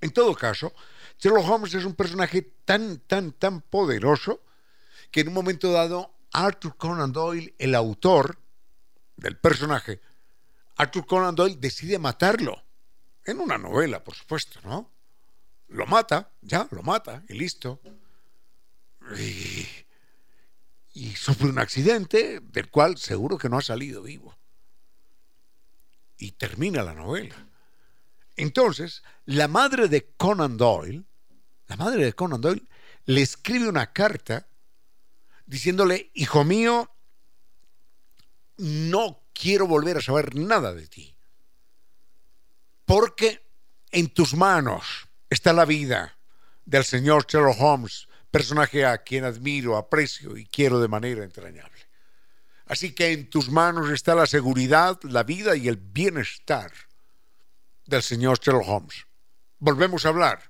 [0.00, 0.72] en todo caso,
[1.18, 4.40] Sherlock Holmes es un personaje tan, tan, tan poderoso
[5.10, 8.38] que en un momento dado Arthur Conan Doyle, el autor
[9.16, 10.00] del personaje,
[10.76, 12.62] Arthur Conan Doyle decide matarlo.
[13.24, 14.90] En una novela, por supuesto, ¿no?
[15.68, 17.80] Lo mata, ya, lo mata, y listo.
[19.16, 19.66] Y,
[21.14, 24.36] sufre un accidente del cual seguro que no ha salido vivo.
[26.16, 27.36] Y termina la novela.
[28.36, 31.04] Entonces, la madre de Conan Doyle,
[31.66, 32.66] la madre de Conan Doyle,
[33.04, 34.48] le escribe una carta
[35.46, 36.90] diciéndole, hijo mío,
[38.58, 41.16] no quiero volver a saber nada de ti,
[42.84, 43.46] porque
[43.90, 46.18] en tus manos está la vida
[46.64, 51.78] del señor Sherlock Holmes, personaje a quien admiro, aprecio y quiero de manera entrañable.
[52.66, 56.70] Así que en tus manos está la seguridad, la vida y el bienestar
[57.86, 59.06] del señor Sherlock Holmes.
[59.58, 60.42] Volvemos a hablar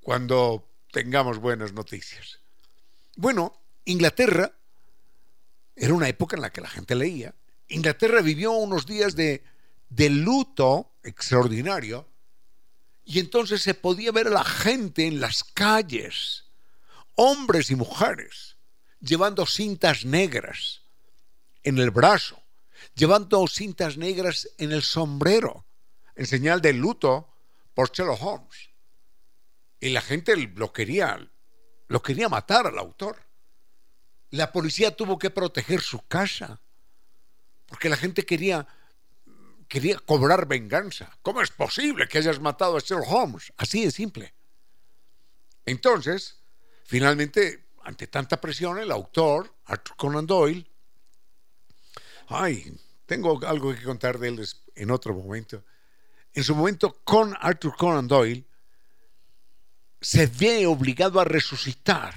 [0.00, 2.40] cuando tengamos buenas noticias.
[3.16, 4.52] Bueno, Inglaterra
[5.74, 7.34] era una época en la que la gente leía.
[7.68, 9.42] Inglaterra vivió unos días de,
[9.88, 12.06] de luto extraordinario
[13.04, 16.44] y entonces se podía ver a la gente en las calles,
[17.20, 18.58] hombres y mujeres,
[19.00, 20.82] llevando cintas negras
[21.64, 22.40] en el brazo,
[22.94, 25.66] llevando cintas negras en el sombrero,
[26.14, 27.28] en señal de luto
[27.74, 28.70] por Sherlock Holmes.
[29.80, 31.28] Y la gente lo quería,
[31.88, 33.16] lo quería matar al autor.
[34.30, 36.60] La policía tuvo que proteger su casa
[37.66, 38.68] porque la gente quería
[39.66, 41.18] quería cobrar venganza.
[41.22, 43.52] ¿Cómo es posible que hayas matado a Sherlock Holmes?
[43.56, 44.34] Así de simple.
[45.66, 46.37] Entonces,
[46.88, 50.66] finalmente, ante tanta presión, el autor, Arthur Conan Doyle,
[52.28, 52.74] ay,
[53.04, 55.62] tengo algo que contar de él en otro momento.
[56.32, 58.42] En su momento, con Arthur Conan Doyle,
[60.00, 62.14] se ve obligado a resucitar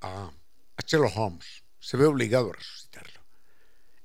[0.00, 0.30] a,
[0.86, 1.62] Sherlock Holmes.
[1.78, 3.20] Se ve obligado a resucitarlo.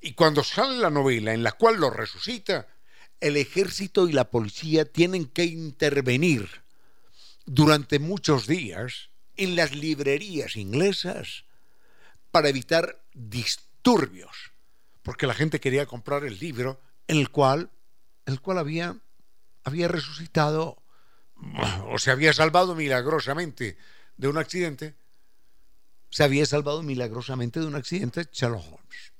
[0.02, 2.68] Y cuando sale la novela en la cual lo resucita,
[3.22, 6.65] el ejército y la policía tienen que intervenir
[7.46, 11.46] durante muchos días en las librerías inglesas
[12.32, 14.52] para evitar disturbios,
[15.04, 17.70] porque la gente quería comprar el libro en el cual,
[18.26, 18.98] el cual había,
[19.64, 20.82] había resucitado
[21.90, 23.78] o se había salvado milagrosamente
[24.18, 24.96] de un accidente,
[26.10, 29.14] se había salvado milagrosamente de un accidente Sherlock Holmes.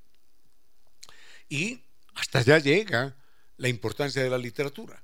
[1.48, 1.82] Y
[2.14, 3.14] hasta allá llega
[3.58, 5.02] la importancia de la literatura.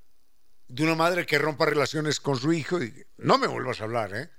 [0.73, 4.17] De una madre que rompa relaciones con su hijo y no me vuelvas a hablar,
[4.17, 4.31] ¿eh?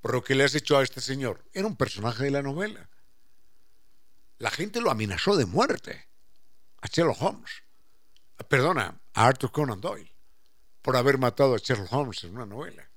[0.00, 1.44] Por lo que le has hecho a este señor.
[1.52, 2.88] Era un personaje de la novela.
[4.38, 6.06] La gente lo amenazó de muerte
[6.80, 7.50] a Sherlock Holmes.
[8.46, 10.14] Perdona, a Arthur Conan Doyle
[10.80, 12.88] por haber matado a Sherlock Holmes en una novela.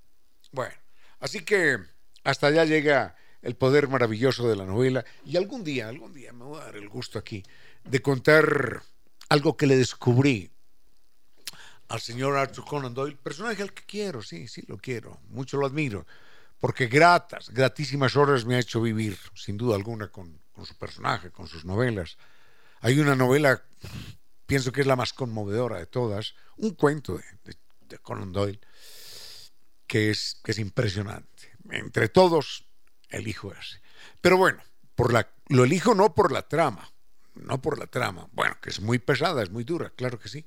[0.51, 0.75] Bueno,
[1.19, 1.79] así que
[2.23, 6.45] hasta allá llega el poder maravilloso de la novela y algún día, algún día me
[6.45, 7.41] voy a dar el gusto aquí
[7.85, 8.83] de contar
[9.29, 10.52] algo que le descubrí
[11.93, 15.67] al señor Arthur Conan Doyle, personaje al que quiero, sí, sí lo quiero, mucho lo
[15.67, 16.07] admiro,
[16.59, 21.47] porque gratas, gratísimas horas me ha hecho vivir, sin duda alguna, con, su personaje, con
[21.47, 22.17] sus novelas.
[22.81, 23.61] Hay una novela,
[24.47, 27.23] pienso que es la más conmovedora de todas, un cuento de
[27.93, 28.59] de Conan Doyle,
[29.85, 31.53] que es, que es impresionante.
[31.69, 32.65] Entre todos,
[33.09, 33.81] elijo ese.
[34.19, 34.63] Pero bueno,
[34.95, 36.91] por la, lo elijo no por la trama,
[37.35, 40.45] no por la trama, bueno, que es muy pesada, es muy dura, claro que sí,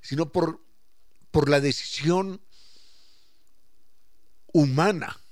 [0.00, 0.60] sino por,
[1.38, 2.40] por la decisión
[4.52, 5.22] humana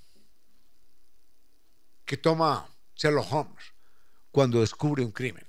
[2.04, 3.64] que toma Sherlock Holmes
[4.30, 5.44] cuando descubre un crimen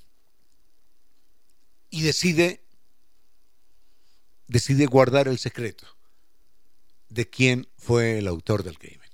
[1.91, 2.65] y decide
[4.47, 5.85] decide guardar el secreto
[7.09, 9.11] de quién fue el autor del crimen.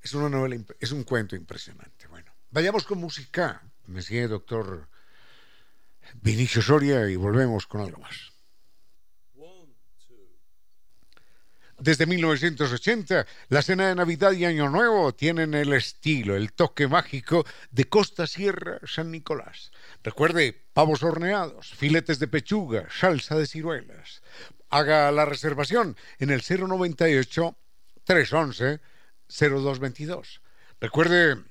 [0.00, 2.06] Es una novela, es un cuento impresionante.
[2.06, 4.88] Bueno, vayamos con música, me sigue doctor
[6.14, 8.37] Vinicio Soria y volvemos con algo más.
[11.80, 17.46] Desde 1980, la cena de Navidad y Año Nuevo tienen el estilo, el toque mágico
[17.70, 19.70] de Costa Sierra San Nicolás.
[20.02, 24.22] Recuerde, pavos horneados, filetes de pechuga, salsa de ciruelas,
[24.70, 27.56] haga la reservación en el 098
[28.02, 28.80] 311
[29.28, 30.40] 0222.
[30.80, 31.44] Recuerde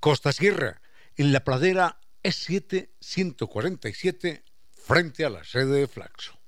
[0.00, 0.80] Costa Sierra,
[1.14, 6.38] en la pradera E7 147, frente a la sede de Flaxo.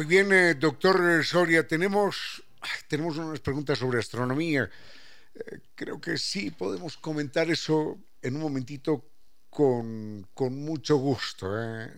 [0.00, 2.42] Muy bien, eh, doctor Soria, tenemos,
[2.88, 4.70] tenemos unas preguntas sobre astronomía.
[5.34, 9.04] Eh, creo que sí podemos comentar eso en un momentito
[9.50, 11.50] con, con mucho gusto.
[11.54, 11.92] ¿eh?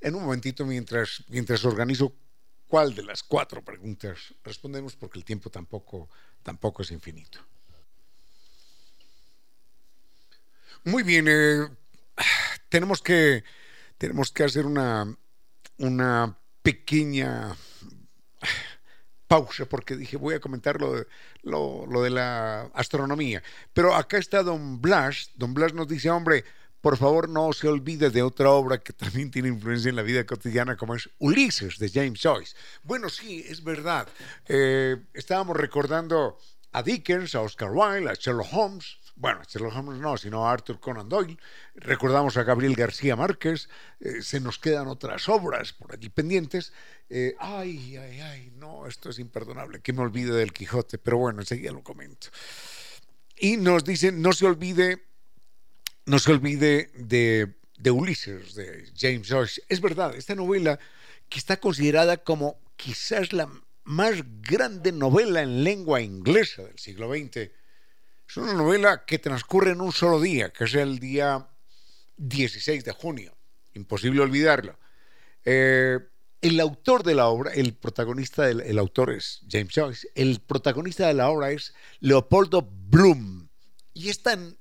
[0.00, 2.12] En un momentito mientras, mientras organizo
[2.66, 6.10] cuál de las cuatro preguntas respondemos porque el tiempo tampoco,
[6.42, 7.38] tampoco es infinito.
[10.82, 11.68] Muy bien, eh,
[12.68, 13.44] tenemos, que,
[13.98, 15.16] tenemos que hacer una,
[15.76, 17.56] una pequeña
[19.28, 20.94] pausa porque dije voy a comentar lo
[22.02, 23.42] de, la astronomía.
[23.72, 25.30] Pero acá está don Blas.
[25.36, 26.44] Don Blas nos dice, hombre,
[26.80, 30.24] por favor no se olvide de otra obra que también tiene influencia en la vida
[30.24, 32.56] cotidiana como es Ulises de James Joyce.
[32.82, 34.08] Bueno, sí, es verdad.
[34.46, 36.38] Eh, estábamos recordando
[36.72, 40.78] a Dickens, a Oscar Wilde, a Sherlock Holmes, bueno, Sherlock Holmes no, sino a Arthur
[40.78, 41.36] Conan Doyle,
[41.74, 46.72] recordamos a Gabriel García Márquez, eh, se nos quedan otras obras por allí pendientes.
[47.10, 51.40] Eh, ay, ay, ay, no, esto es imperdonable, que me olvide del Quijote, pero bueno,
[51.40, 52.28] enseguida lo comento.
[53.36, 55.02] Y nos dicen, no se olvide,
[56.06, 59.62] no se olvide de, de Ulises, de James Joyce.
[59.68, 60.78] Es verdad, esta novela
[61.28, 63.50] que está considerada como quizás la
[63.82, 67.50] más grande novela en lengua inglesa del siglo XX,
[68.28, 71.48] es una novela que transcurre en un solo día, que es el día
[72.18, 73.34] 16 de junio.
[73.74, 74.78] Imposible olvidarlo.
[75.44, 75.98] Eh,
[76.42, 81.06] el autor de la obra, el protagonista, del, el autor es James Joyce, el protagonista
[81.06, 83.48] de la obra es Leopoldo Bloom.
[83.94, 84.58] Y es tan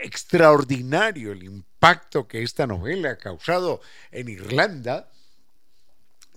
[0.00, 5.08] extraordinario el impacto que esta novela ha causado en Irlanda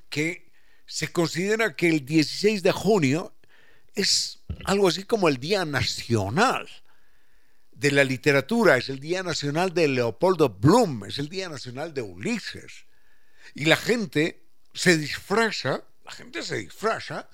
[0.09, 0.51] que
[0.85, 3.33] se considera que el 16 de junio
[3.95, 6.67] es algo así como el Día Nacional
[7.71, 12.01] de la Literatura, es el Día Nacional de Leopoldo Bloom, es el Día Nacional de
[12.01, 12.85] Ulises.
[13.53, 14.43] Y la gente
[14.73, 17.29] se disfraza, la gente se disfraza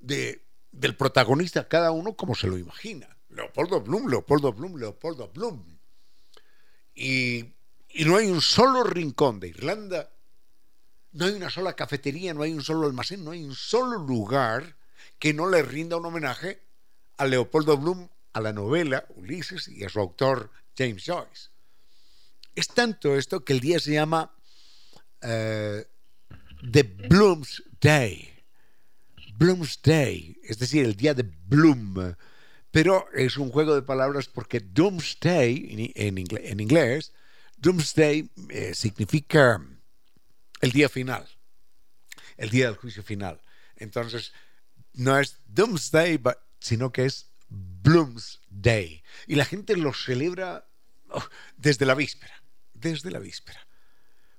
[0.00, 3.08] de, del protagonista, cada uno como se lo imagina.
[3.30, 5.78] Leopoldo Bloom, Leopoldo Bloom, Leopoldo Bloom.
[6.94, 7.54] Y,
[7.90, 10.10] y no hay un solo rincón de Irlanda,
[11.12, 14.76] no hay una sola cafetería, no hay un solo almacén, no hay un solo lugar
[15.18, 16.62] que no le rinda un homenaje
[17.16, 21.50] a Leopoldo Bloom, a la novela Ulises y a su autor James Joyce.
[22.54, 24.34] Es tanto esto que el día se llama
[25.22, 25.86] eh,
[26.70, 28.32] The Bloom's Day.
[29.34, 32.14] Bloom's Day, es decir, el día de Bloom.
[32.70, 37.12] Pero es un juego de palabras porque Doomsday en, en inglés,
[37.56, 39.62] Doomsday eh, significa
[40.60, 41.26] el día final,
[42.36, 43.40] el día del juicio final.
[43.76, 44.32] Entonces,
[44.96, 46.20] no es Doomsday,
[46.58, 49.02] sino que es Bloomsday.
[49.26, 50.66] Y la gente lo celebra
[51.10, 51.24] oh,
[51.56, 52.42] desde la víspera,
[52.74, 53.66] desde la víspera.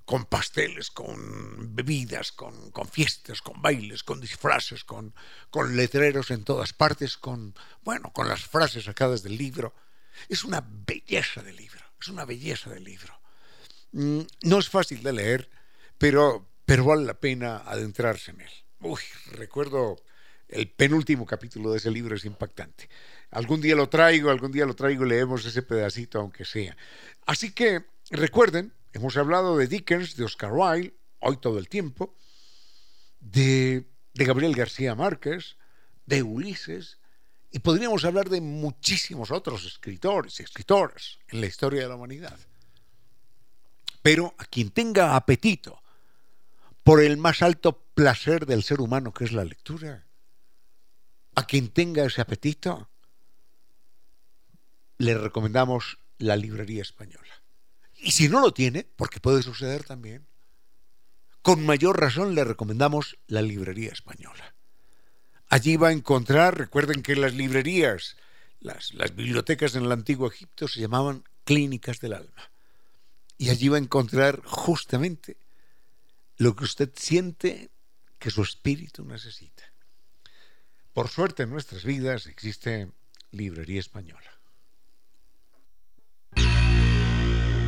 [0.05, 5.13] Con pasteles, con bebidas, con, fiestas, con bailes, con disfraces, con,
[5.49, 7.53] con letreros en todas partes, con,
[7.83, 9.75] bueno, con las frases sacadas del libro.
[10.29, 13.19] Es una belleza de libro, es una belleza de libro.
[13.91, 15.49] Mm, no es fácil de leer,
[15.97, 18.51] pero, pero vale la pena adentrarse en él.
[18.79, 19.01] Uy,
[19.31, 19.97] recuerdo
[20.49, 22.89] el penúltimo capítulo de ese libro es impactante.
[23.31, 26.77] Algún día lo traigo, algún día lo traigo y leemos ese pedacito, aunque sea.
[27.25, 32.15] Así que recuerden, hemos hablado de Dickens, de Oscar Wilde, hoy todo el tiempo,
[33.19, 35.57] de, de Gabriel García Márquez,
[36.05, 36.99] de Ulises,
[37.51, 42.37] y podríamos hablar de muchísimos otros escritores y escritoras en la historia de la humanidad.
[44.01, 45.81] Pero a quien tenga apetito
[46.83, 50.06] por el más alto placer del ser humano, que es la lectura,
[51.37, 52.89] a quien tenga ese apetito,
[54.97, 57.43] le recomendamos la librería española.
[57.93, 60.25] Y si no lo tiene, porque puede suceder también,
[61.43, 64.55] con mayor razón le recomendamos la librería española.
[65.47, 68.17] Allí va a encontrar, recuerden que las librerías,
[68.59, 72.49] las, las bibliotecas en el antiguo Egipto se llamaban clínicas del alma.
[73.37, 75.37] Y allí va a encontrar justamente
[76.37, 77.69] lo que usted siente
[78.17, 79.56] que su espíritu necesita.
[80.97, 82.87] Por suerte en nuestras vidas existe
[83.29, 84.31] Librería Española.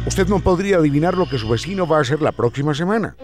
[0.07, 3.15] Usted no podría adivinar lo que su vecino va a hacer la próxima semana.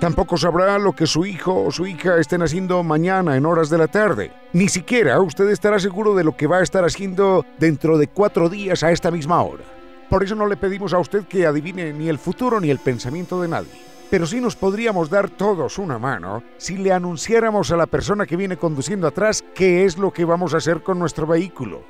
[0.00, 3.78] Tampoco sabrá lo que su hijo o su hija estén haciendo mañana en horas de
[3.78, 4.32] la tarde.
[4.52, 8.48] Ni siquiera usted estará seguro de lo que va a estar haciendo dentro de cuatro
[8.48, 9.62] días a esta misma hora.
[10.10, 13.40] Por eso no le pedimos a usted que adivine ni el futuro ni el pensamiento
[13.40, 17.86] de nadie pero sí nos podríamos dar todos una mano si le anunciáramos a la
[17.86, 21.82] persona que viene conduciendo atrás qué es lo que vamos a hacer con nuestro vehículo.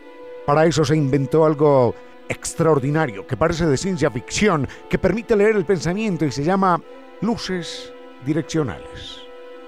[0.47, 1.97] Para eso se inventó algo
[2.29, 6.81] extraordinario que parece de ciencia ficción, que permite leer el pensamiento y se llama
[7.23, 7.93] luces
[8.25, 9.18] direccionales.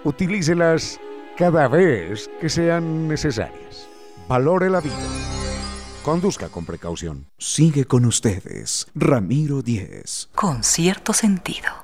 [0.05, 1.01] Utilícelas
[1.37, 3.89] cada vez que sean necesarias.
[4.29, 4.95] Valore la vida.
[6.05, 7.27] Conduzca con precaución.
[7.37, 10.29] Sigue con ustedes, Ramiro Díez.
[10.37, 11.84] Con cierto sentido.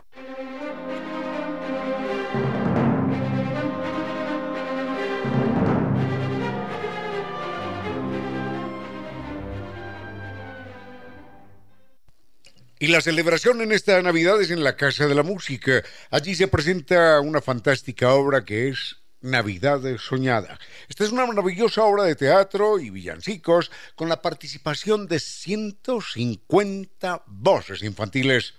[12.83, 15.83] Y la celebración en esta Navidad es en la Casa de la Música.
[16.11, 20.59] Allí se presenta una fantástica obra que es Navidad Soñada.
[20.89, 27.83] Esta es una maravillosa obra de teatro y villancicos con la participación de 150 voces
[27.83, 28.55] infantiles.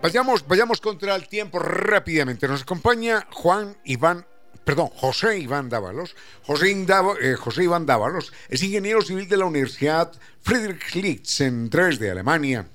[0.01, 2.49] Vayamos, vayamos contra el tiempo rápidamente.
[2.49, 4.26] Nos acompaña Juan Iván
[4.70, 6.15] perdón, José Iván Dávalos.
[6.43, 10.11] José, eh, José, Iván Dávalos es ingeniero civil de la Universidad
[10.41, 12.67] Friedrich en Dresde, Alemania,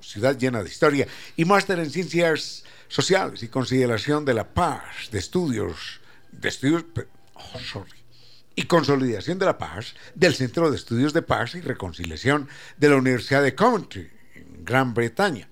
[0.00, 5.18] ciudad llena de historia, y máster en ciencias sociales y consideración de la paz, de
[5.18, 6.00] estudios,
[6.30, 6.84] de estudios,
[7.34, 7.98] oh, sorry,
[8.54, 12.94] y consolidación de la paz del Centro de Estudios de Paz y Reconciliación de la
[12.94, 15.48] Universidad de Coventry, en Gran Bretaña.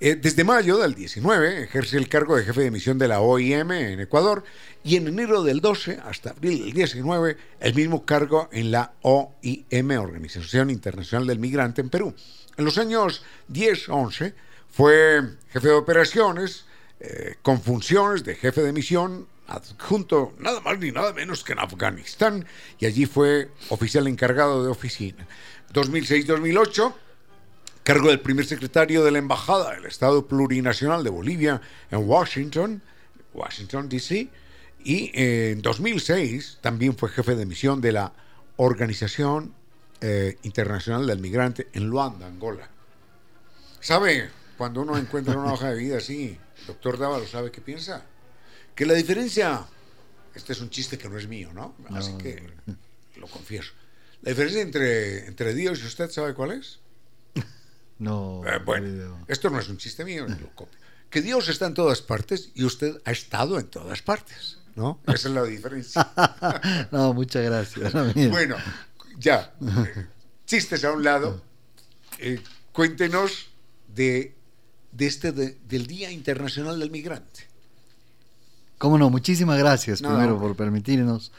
[0.00, 3.72] Eh, desde mayo del 19 ejerce el cargo de jefe de misión de la OIM
[3.72, 4.44] en Ecuador
[4.84, 9.98] y en enero del 12 hasta abril del 19 el mismo cargo en la OIM,
[9.98, 12.14] Organización Internacional del Migrante en Perú.
[12.56, 14.34] En los años 10-11
[14.70, 15.20] fue
[15.50, 16.66] jefe de operaciones
[17.00, 21.58] eh, con funciones de jefe de misión adjunto nada más ni nada menos que en
[21.58, 22.46] Afganistán
[22.78, 25.26] y allí fue oficial encargado de oficina.
[25.72, 26.94] 2006-2008
[27.88, 32.82] cargo del primer secretario de la Embajada del Estado Plurinacional de Bolivia en Washington,
[33.32, 34.28] Washington, D.C.,
[34.84, 38.12] y en 2006 también fue jefe de misión de la
[38.58, 39.54] Organización
[40.02, 42.68] eh, Internacional del Migrante en Luanda, Angola.
[43.80, 44.28] ¿Sabe?
[44.58, 46.36] Cuando uno encuentra una hoja de vida así,
[46.66, 48.04] doctor Dávalo, ¿sabe qué piensa?
[48.74, 49.64] Que la diferencia,
[50.34, 51.74] este es un chiste que no es mío, ¿no?
[51.94, 52.42] Así que
[53.16, 53.72] lo confieso.
[54.20, 56.80] La diferencia entre, entre Dios y usted, ¿sabe cuál es?
[57.98, 58.42] No.
[58.46, 60.78] Eh, bueno, esto no es un chiste mío, lo copio.
[61.10, 65.00] Que Dios está en todas partes y usted ha estado en todas partes, ¿no?
[65.06, 66.08] Esa es la diferencia.
[66.92, 67.92] no, muchas gracias.
[68.30, 68.56] bueno,
[69.18, 69.52] ya.
[70.46, 71.42] Chistes a un lado.
[72.18, 72.40] Eh,
[72.72, 73.48] cuéntenos
[73.94, 74.34] de,
[74.92, 77.48] de este del Día Internacional del Migrante.
[78.78, 81.32] Cómo no, muchísimas gracias primero por permitirnos.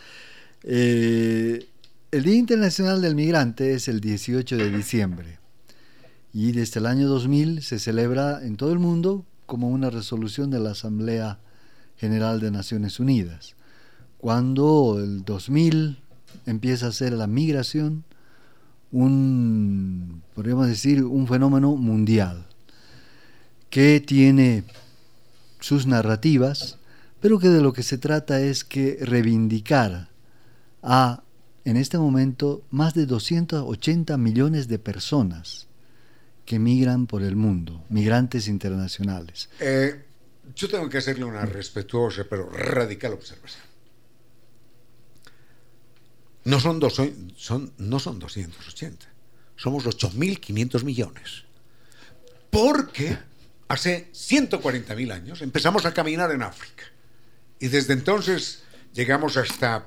[0.64, 1.66] Eh,
[2.12, 5.39] el Día Internacional del Migrante es el 18 de diciembre
[6.34, 10.60] y desde el año 2000 se celebra en todo el mundo como una resolución de
[10.60, 11.40] la Asamblea
[11.98, 13.56] General de Naciones Unidas.
[14.20, 15.98] Cuando el 2000
[16.46, 18.04] empieza a ser la migración
[18.92, 22.46] un, podríamos decir, un fenómeno mundial
[23.70, 24.64] que tiene
[25.60, 26.78] sus narrativas,
[27.20, 30.10] pero que de lo que se trata es que reivindicar
[30.82, 31.24] a,
[31.66, 35.69] en este momento, más de 280 millones de personas
[36.50, 39.50] que migran por el mundo, migrantes internacionales.
[39.60, 40.04] Eh,
[40.56, 43.64] yo tengo que hacerle una respetuosa pero radical observación.
[46.46, 46.96] No son, dos,
[47.36, 49.06] son, no son 280,
[49.58, 51.44] somos 8.500 millones.
[52.50, 53.16] Porque
[53.68, 56.86] hace 140.000 años empezamos a caminar en África.
[57.60, 59.86] Y desde entonces llegamos hasta,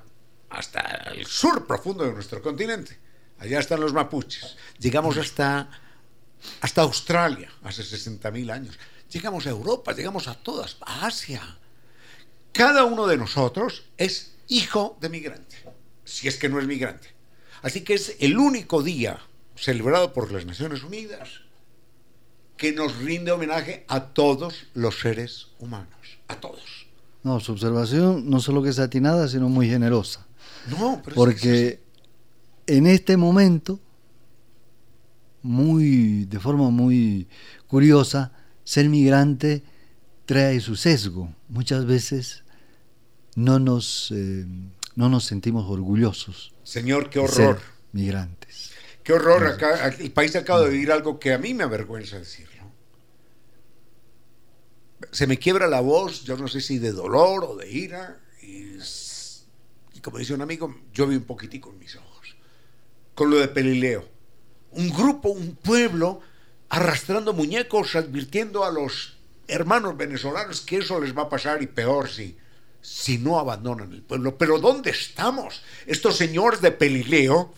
[0.49, 0.81] hasta
[1.13, 2.97] el sur profundo de nuestro continente.
[3.41, 4.57] Allá están los mapuches.
[4.79, 5.82] Llegamos hasta
[6.61, 8.79] hasta Australia hace 60.000 años.
[9.11, 11.43] Llegamos a Europa, llegamos a todas, a Asia.
[12.53, 15.57] Cada uno de nosotros es hijo de migrante,
[16.05, 17.09] si es que no es migrante.
[17.63, 19.21] Así que es el único día
[19.57, 21.43] celebrado por las Naciones Unidas
[22.57, 26.87] que nos rinde homenaje a todos los seres humanos, a todos.
[27.23, 30.27] No, su observación no solo que es atinada, sino muy generosa.
[30.69, 31.81] No, pero porque
[32.67, 33.81] en este momento
[35.43, 37.29] muy, de forma muy
[37.67, 38.33] curiosa,
[38.65, 39.63] ser migrante
[40.27, 41.35] trae su sesgo.
[41.49, 42.45] Muchas veces
[43.35, 44.47] no nos, eh,
[44.95, 46.55] no nos sentimos orgullosos.
[46.63, 47.61] Señor, qué horror.
[47.93, 48.73] migrantes.
[49.03, 49.47] Qué horror.
[49.47, 52.53] Acá, el país acaba de vivir algo que a mí me avergüenza decirlo.
[55.11, 58.79] se me quiebra la voz, yo no sé si de dolor o de ira, y,
[59.95, 62.37] y como dice un amigo, yo vi un poquitico en mis ojos,
[63.15, 64.12] con lo de Pelileo.
[64.73, 66.21] Un grupo, un pueblo,
[66.69, 69.19] arrastrando muñecos, advirtiendo a los
[69.49, 72.37] hermanos venezolanos que eso les va a pasar y peor si,
[72.81, 74.37] si no abandonan el pueblo.
[74.39, 75.63] Pero ¿dónde estamos?
[75.87, 77.55] Estos señores de Pelileo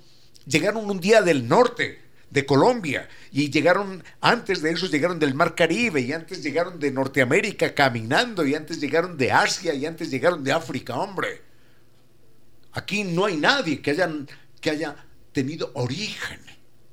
[0.46, 5.54] llegaron un día del norte de Colombia y llegaron, antes de eso llegaron del Mar
[5.54, 10.42] Caribe y antes llegaron de Norteamérica caminando y antes llegaron de Asia y antes llegaron
[10.42, 11.42] de África, hombre.
[12.72, 14.28] Aquí no hay nadie que, hayan,
[14.60, 14.96] que haya
[15.32, 16.40] tenido origen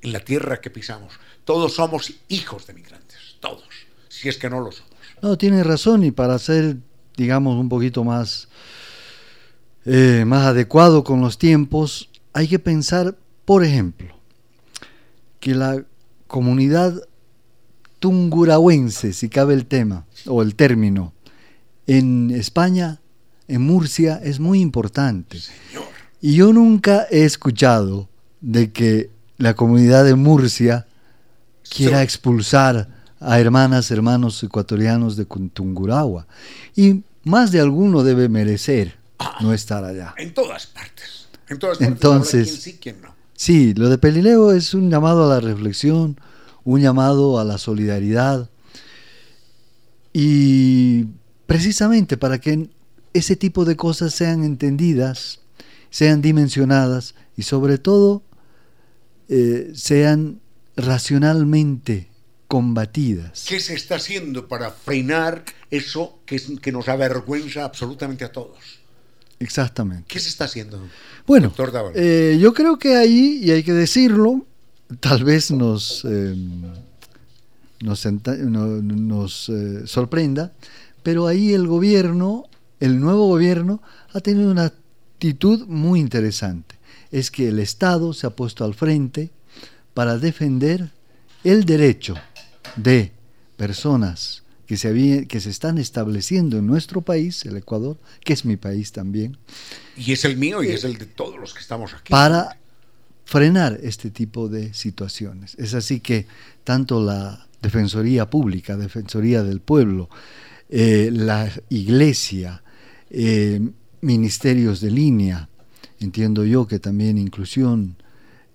[0.02, 1.14] en la tierra que pisamos.
[1.44, 3.64] Todos somos hijos de migrantes, todos,
[4.08, 4.92] si es que no lo somos.
[5.22, 6.76] No, tiene razón y para ser,
[7.16, 8.48] digamos, un poquito más,
[9.84, 14.16] eh, más adecuado con los tiempos, hay que pensar, por ejemplo,
[15.40, 15.84] que la
[16.26, 17.08] comunidad
[18.00, 21.12] tungurahuense, si cabe el tema o el término,
[21.86, 23.00] en España,
[23.46, 25.38] en Murcia, es muy importante.
[26.20, 28.08] Y yo nunca he escuchado
[28.40, 29.10] de que
[29.42, 30.86] la comunidad de Murcia
[31.68, 32.86] quiera expulsar
[33.18, 36.28] a hermanas, hermanos ecuatorianos de Tungurahua.
[36.76, 40.14] Y más de alguno debe merecer ah, no estar allá.
[40.16, 41.26] En todas partes.
[41.48, 41.92] En todas partes.
[41.92, 43.16] Entonces, sí, no.
[43.34, 46.20] Sí, lo de Pelileo es un llamado a la reflexión,
[46.62, 48.48] un llamado a la solidaridad
[50.12, 51.06] y
[51.46, 52.70] precisamente para que
[53.12, 55.40] ese tipo de cosas sean entendidas,
[55.90, 58.22] sean dimensionadas y sobre todo
[59.34, 60.40] eh, sean
[60.76, 62.08] racionalmente
[62.48, 63.46] combatidas.
[63.48, 68.58] ¿Qué se está haciendo para frenar eso que, que nos avergüenza absolutamente a todos?
[69.38, 70.04] Exactamente.
[70.06, 70.78] ¿Qué se está haciendo?
[71.26, 71.50] Bueno,
[71.94, 74.44] eh, yo creo que ahí, y hay que decirlo,
[75.00, 76.34] tal vez nos, eh,
[77.80, 80.52] nos, nos eh, sorprenda,
[81.02, 82.44] pero ahí el gobierno,
[82.80, 83.80] el nuevo gobierno,
[84.12, 86.76] ha tenido una actitud muy interesante.
[87.12, 89.30] Es que el Estado se ha puesto al frente
[89.94, 90.90] para defender
[91.44, 92.14] el derecho
[92.76, 93.12] de
[93.56, 98.56] personas que se, que se están estableciendo en nuestro país, el Ecuador, que es mi
[98.56, 99.36] país también.
[99.96, 102.10] Y es el mío y es el de todos los que estamos aquí.
[102.10, 102.58] Para
[103.24, 105.54] frenar este tipo de situaciones.
[105.58, 106.26] Es así que
[106.64, 110.08] tanto la Defensoría Pública, Defensoría del Pueblo,
[110.68, 112.62] eh, la Iglesia,
[113.10, 113.60] eh,
[114.00, 115.48] ministerios de línea,
[116.04, 117.96] entiendo yo que también inclusión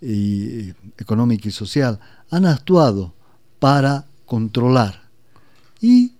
[0.01, 3.13] y, económica y social, han actuado
[3.59, 5.03] para controlar
[5.81, 6.13] y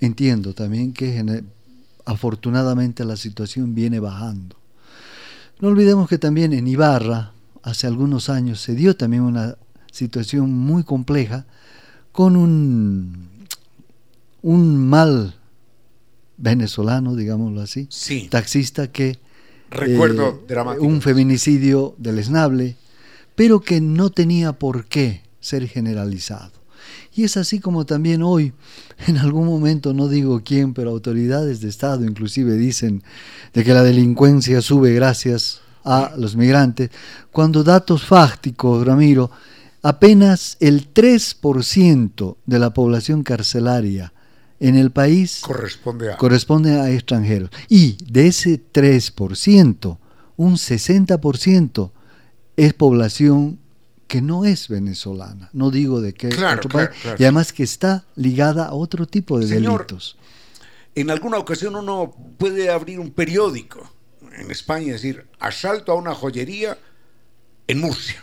[0.00, 1.44] entiendo también que
[2.04, 4.56] afortunadamente la situación viene bajando.
[5.60, 9.56] No olvidemos que también en Ibarra, hace algunos años, se dio también una
[9.92, 11.46] situación muy compleja
[12.10, 13.28] con un,
[14.42, 15.36] un mal
[16.36, 17.88] venezolano, digámoslo así,
[18.28, 19.18] taxista que...
[19.72, 22.76] Recuerdo eh, Un feminicidio deleznable,
[23.34, 26.52] pero que no tenía por qué ser generalizado.
[27.14, 28.52] Y es así como también hoy,
[29.06, 33.02] en algún momento, no digo quién, pero autoridades de Estado inclusive dicen
[33.52, 36.90] de que la delincuencia sube gracias a los migrantes,
[37.32, 39.30] cuando datos fácticos, Ramiro,
[39.82, 44.12] apenas el 3% de la población carcelaria
[44.62, 47.50] en el país corresponde a, corresponde a extranjeros.
[47.68, 49.98] Y de ese 3%,
[50.36, 51.90] un 60%
[52.56, 53.58] es población
[54.06, 58.66] que no es venezolana, no digo de qué otro país, y además que está ligada
[58.66, 60.16] a otro tipo de delitos.
[60.94, 63.90] En alguna ocasión uno puede abrir un periódico
[64.32, 66.78] en España y decir, asalto a una joyería
[67.66, 68.22] en Murcia.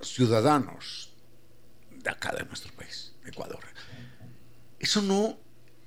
[0.00, 1.10] Ciudadanos
[2.02, 3.71] de acá de nuestro país, Ecuador.
[4.82, 5.38] Eso no,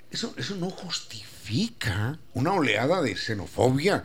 [0.10, 4.02] eso, eso no justifica una oleada de xenofobia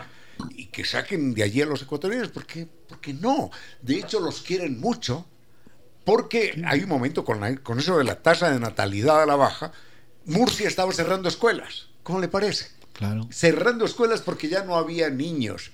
[0.51, 3.53] y que saquen de allí a los ecuatorianos, porque, porque no.
[3.81, 5.29] De hecho, los quieren mucho,
[6.05, 9.71] porque hay un momento con, con eso de la tasa de natalidad a la baja,
[10.25, 11.87] Murcia estaba cerrando escuelas.
[12.03, 12.67] ¿Cómo le parece?
[12.93, 13.29] Claro.
[13.31, 15.71] Cerrando escuelas porque ya no había niños.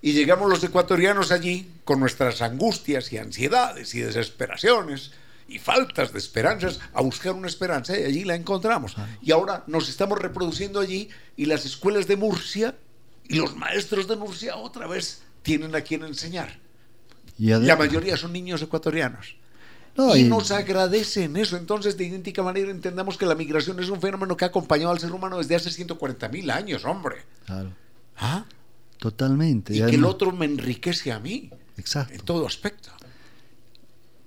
[0.00, 5.10] Y llegamos los ecuatorianos allí con nuestras angustias y ansiedades y desesperaciones
[5.50, 8.94] y faltas de esperanzas a buscar una esperanza y allí la encontramos.
[9.20, 12.76] Y ahora nos estamos reproduciendo allí y las escuelas de Murcia
[13.28, 16.58] y los maestros de Murcia otra vez tienen a quien enseñar.
[17.36, 19.34] Y la mayoría son niños ecuatorianos.
[20.14, 21.56] y, nos agradecen eso.
[21.56, 25.00] Entonces, de idéntica manera, entendamos que la migración es un fenómeno que ha acompañado al
[25.00, 27.16] ser humano desde hace 140 mil años, hombre.
[27.44, 27.72] Claro.
[28.16, 28.44] ¿Ah?
[28.98, 29.74] Totalmente.
[29.74, 31.50] Y, que el otro me enriquece a mí.
[31.76, 32.14] Exacto.
[32.14, 32.90] En todo aspecto.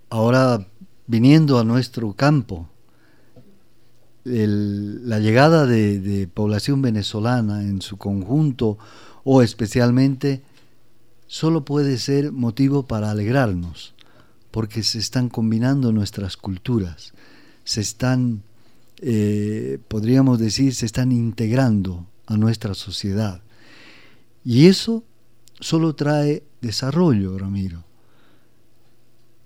[0.09, 0.67] Ahora,
[1.07, 2.69] viniendo a nuestro campo,
[4.25, 8.77] la llegada de, población venezolana en su conjunto
[9.23, 10.41] o especialmente
[11.27, 13.93] solo puede ser motivo para alegrarnos,
[14.51, 17.13] porque se están combinando nuestras culturas,
[17.63, 18.43] se están,
[19.01, 23.41] eh, podríamos decir, se están integrando a nuestra sociedad.
[24.45, 25.03] Y eso
[25.59, 27.83] solo trae desarrollo, Ramiro.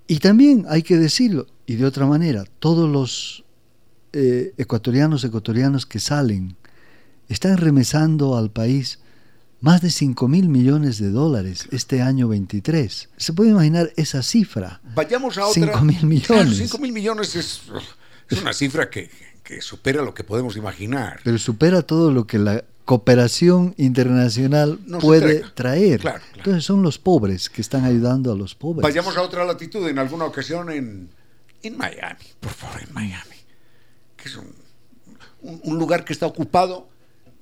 [0.07, 3.43] Y también hay que decirlo, y de otra manera, todos los
[4.13, 6.55] eh, ecuatorianos, ecuatorianos que salen,
[7.27, 8.99] están remesando al país
[9.59, 13.09] más de 5 mil millones de dólares este año 23.
[13.17, 14.81] ¿Se puede imaginar esa cifra?
[14.95, 15.73] Vayamos a otra.
[15.73, 16.57] 5 mil millones.
[16.57, 17.61] 5 mil millones es,
[18.29, 19.09] es una cifra que,
[19.43, 21.19] que supera lo que podemos imaginar.
[21.23, 26.01] Pero supera todo lo que la cooperación internacional puede traer.
[26.37, 28.81] Entonces son los pobres que están ayudando a los pobres.
[28.81, 31.09] Vayamos a otra latitud, en alguna ocasión en,
[31.63, 33.35] en Miami, por favor, en Miami,
[34.15, 34.55] que es un,
[35.41, 36.87] un, lugar que está ocupado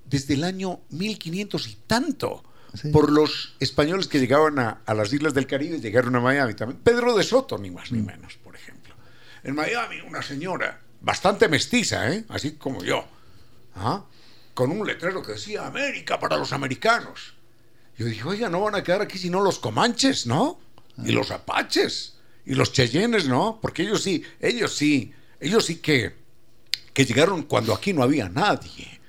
[0.04, 2.44] desde el año 1500 y tanto
[2.92, 6.82] por los españoles que llegaban a, a, las islas del Caribe, llegaron a Miami también.
[6.82, 8.06] Pedro de Soto, ni más ni mm.
[8.06, 8.96] menos, por ejemplo.
[9.44, 12.26] En Miami, una señora bastante mestiza, ¿eh?
[12.30, 13.06] así como yo.
[13.76, 14.06] ¿ah?
[14.56, 17.36] Con un letrero que decía América para los americanos.
[17.98, 20.60] Yo dije, oiga, no van a quedar aquí sino los comanches, ¿no?
[21.04, 23.60] Y los apaches, y los cheyennes, ¿no?
[23.62, 26.16] Porque ellos sí, ellos sí, ellos sí que,
[26.94, 29.02] que llegaron cuando aquí no había nadie.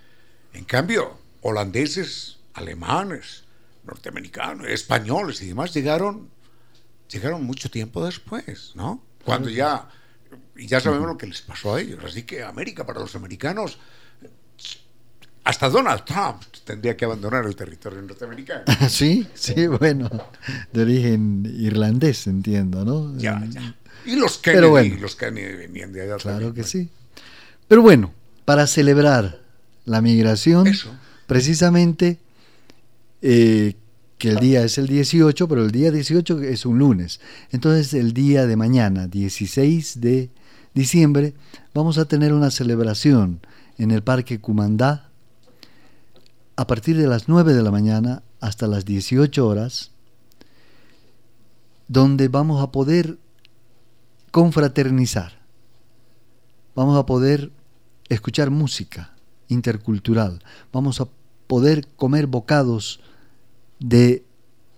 [0.52, 3.44] En cambio, holandeses, alemanes,
[3.84, 6.28] norteamericanos, españoles y demás llegaron,
[7.08, 9.00] llegaron mucho tiempo después, ¿no?
[9.24, 9.88] Cuando ya,
[10.56, 12.02] y ya sabemos lo que les pasó a ellos.
[12.04, 13.78] Así que América para los americanos
[15.46, 18.64] hasta Donald Trump tendría que abandonar el territorio norteamericano.
[18.88, 20.10] sí, sí, bueno,
[20.72, 23.16] de origen irlandés, entiendo, ¿no?
[23.16, 23.76] Ya, ya.
[24.04, 26.90] Y los Kennedy, los Kennedy venían de allá Claro que sí.
[27.68, 28.12] Pero bueno,
[28.44, 29.40] para celebrar
[29.84, 30.66] la migración,
[31.28, 32.18] precisamente
[33.22, 33.74] eh,
[34.18, 37.20] que el día es el 18, pero el día 18 es un lunes.
[37.52, 40.28] Entonces el día de mañana, 16 de
[40.74, 41.34] diciembre,
[41.72, 43.40] vamos a tener una celebración
[43.78, 45.05] en el Parque Cumandá
[46.56, 49.92] a partir de las 9 de la mañana hasta las 18 horas,
[51.88, 53.18] donde vamos a poder
[54.30, 55.40] confraternizar,
[56.74, 57.52] vamos a poder
[58.08, 59.14] escuchar música
[59.48, 60.42] intercultural,
[60.72, 61.08] vamos a
[61.46, 63.00] poder comer bocados
[63.78, 64.24] de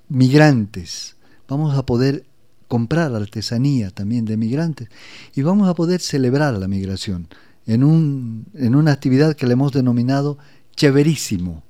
[0.09, 1.17] migrantes,
[1.49, 2.27] vamos a poder
[2.67, 4.89] comprar artesanía también de migrantes.
[5.35, 7.29] Y vamos a poder celebrar la migración
[7.67, 10.39] en, un, en una actividad que le hemos denominado
[10.79, 11.65] Chéverísimo,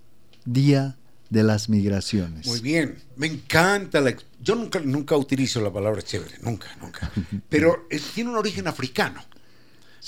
[0.52, 0.96] Día
[1.28, 2.46] de las Migraciones.
[2.46, 4.16] Muy bien, me encanta la...
[4.40, 7.12] Yo nunca, nunca utilizo la palabra chévere, nunca, nunca.
[7.50, 9.22] Pero tiene un origen africano.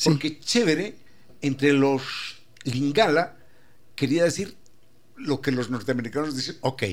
[0.02, 0.96] Porque chévere,
[1.42, 2.02] entre los
[2.64, 3.36] lingala,
[3.94, 4.56] quería decir
[5.16, 6.84] lo que los norteamericanos dicen, ok,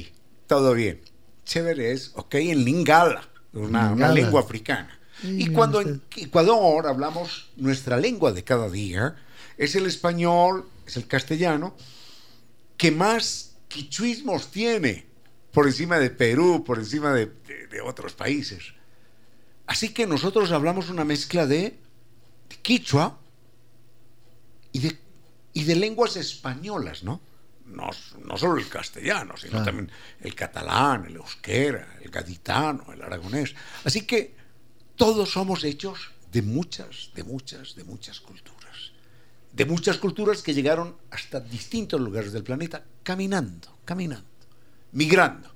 [0.46, 1.00] todo bien.
[1.46, 5.00] Chévere es, ok, en lingala, una, una lengua africana.
[5.24, 9.16] y cuando en Ecuador hablamos nuestra lengua de cada día,
[9.58, 11.76] es el español, es el castellano,
[12.78, 15.08] que más quichuismos tiene
[15.52, 17.32] por encima de Perú, por encima de,
[17.84, 18.74] otros países.
[19.66, 21.80] Así que nosotros hablamos una mezcla de,
[22.62, 23.20] quichua
[24.72, 24.98] y de,
[25.54, 27.22] y de lenguas españolas, ¿no?
[27.66, 27.90] ¿no?
[28.26, 33.54] No, solo el castellano, sino también el catalán, el euskera, el gaditano, el aragonés.
[33.84, 34.36] Así que
[34.96, 38.57] todos somos hechos de muchas, de muchas, de muchas culturas
[39.52, 44.28] de muchas culturas que llegaron hasta distintos lugares del planeta caminando, caminando,
[44.92, 45.50] migrando.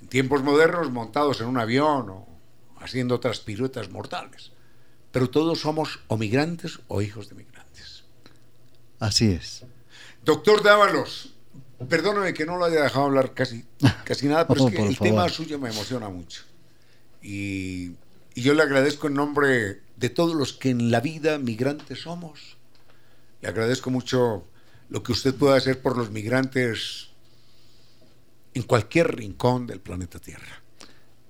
[0.00, 2.26] En tiempos modernos montados en un avión o
[2.80, 4.52] haciendo otras piruetas mortales.
[5.10, 8.04] Pero todos somos o migrantes o hijos de migrantes.
[8.98, 9.64] Así es.
[10.24, 11.34] Doctor Dávalos,
[11.88, 13.64] perdóname que no lo haya dejado hablar casi,
[14.04, 16.42] casi nada, pero es que el tema suyo me emociona mucho.
[17.20, 17.92] Y,
[18.34, 22.56] y yo le agradezco en nombre de todos los que en la vida migrantes somos
[23.42, 24.46] le agradezco mucho
[24.88, 27.08] lo que usted pueda hacer por los migrantes
[28.54, 30.62] en cualquier rincón del planeta Tierra.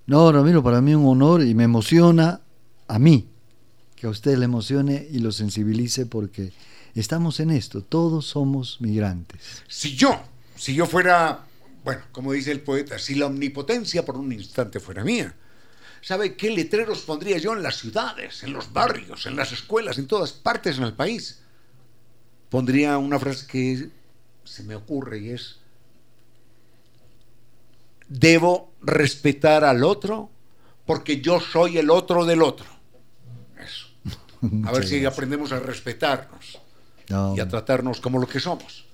[0.06, 2.40] No, Ramiro, para mí un honor y me emociona
[2.86, 3.28] a mí
[3.96, 6.52] que a usted le emocione y lo sensibilice porque
[6.94, 9.62] estamos en esto, todos somos migrantes.
[9.68, 10.20] Si yo,
[10.56, 11.46] si yo fuera,
[11.84, 15.34] bueno, como dice el poeta, si la omnipotencia por un instante fuera mía,
[16.02, 20.08] ¿sabe qué letreros pondría yo en las ciudades, en los barrios, en las escuelas, en
[20.08, 21.41] todas partes en el país?
[22.52, 23.88] Pondría una frase que
[24.44, 25.56] se me ocurre y es,
[28.08, 30.28] debo respetar al otro
[30.84, 32.66] porque yo soy el otro del otro.
[33.58, 33.86] Eso.
[34.66, 36.60] A ver si aprendemos a respetarnos.
[37.08, 38.84] y a tratarnos como lo que somos,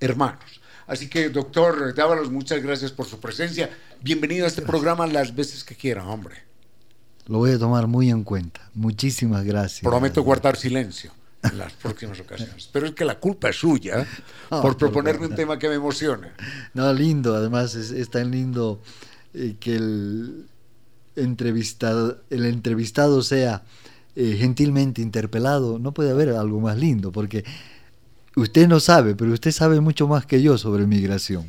[0.00, 0.60] hermanos.
[0.88, 3.70] Así que, doctor Dávalos, muchas gracias por su presencia.
[4.00, 6.42] Bienvenido a este programa las veces que quiera, hombre.
[7.26, 8.68] Lo voy a tomar muy en cuenta.
[8.74, 9.82] Muchísimas gracias.
[9.82, 11.12] Prometo guardar silencio
[11.42, 12.68] en las próximas ocasiones.
[12.72, 14.06] Pero es que la culpa es suya
[14.48, 16.34] por proponerme un tema que me emociona.
[16.74, 17.34] No, lindo.
[17.34, 18.82] Además, es, tan lindo
[19.34, 20.46] eh, que el
[21.16, 23.62] entrevistado, el entrevistado sea
[24.16, 25.78] eh, gentilmente interpelado.
[25.78, 27.44] No puede haber algo más lindo, porque
[28.36, 31.48] usted no sabe, pero usted sabe mucho más que yo sobre migración.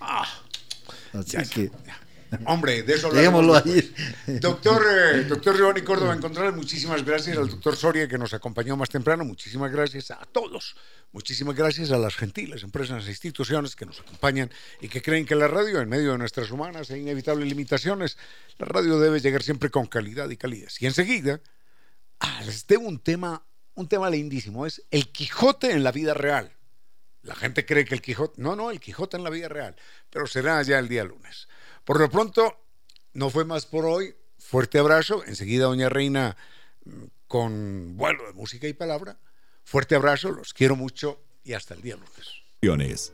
[0.00, 0.26] Ah,
[1.12, 1.70] Así que...
[2.46, 3.92] Hombre, de eso lo ahí.
[4.40, 8.88] Doctor, eh, doctor Giovanni Córdoba encontrar muchísimas gracias al doctor Soria que nos acompañó más
[8.88, 10.76] temprano, muchísimas gracias a todos,
[11.12, 14.50] muchísimas gracias a las gentiles empresas e instituciones que nos acompañan
[14.80, 18.16] y que creen que la radio, en medio de nuestras humanas e inevitables limitaciones,
[18.58, 20.80] la radio debe llegar siempre con calidad y calidez.
[20.80, 21.40] Y enseguida,
[22.20, 26.52] ah, les tengo un tema, un tema lindísimo, es el Quijote en la vida real.
[27.22, 29.76] La gente cree que el Quijote, no, no, el Quijote en la vida real,
[30.08, 31.48] pero será ya el día lunes.
[31.90, 32.56] Por lo pronto,
[33.14, 34.14] no fue más por hoy.
[34.38, 35.24] Fuerte abrazo.
[35.26, 36.36] Enseguida, Doña Reina,
[37.26, 39.18] con vuelo de música y palabra.
[39.64, 43.12] Fuerte abrazo, los quiero mucho y hasta el día lunes.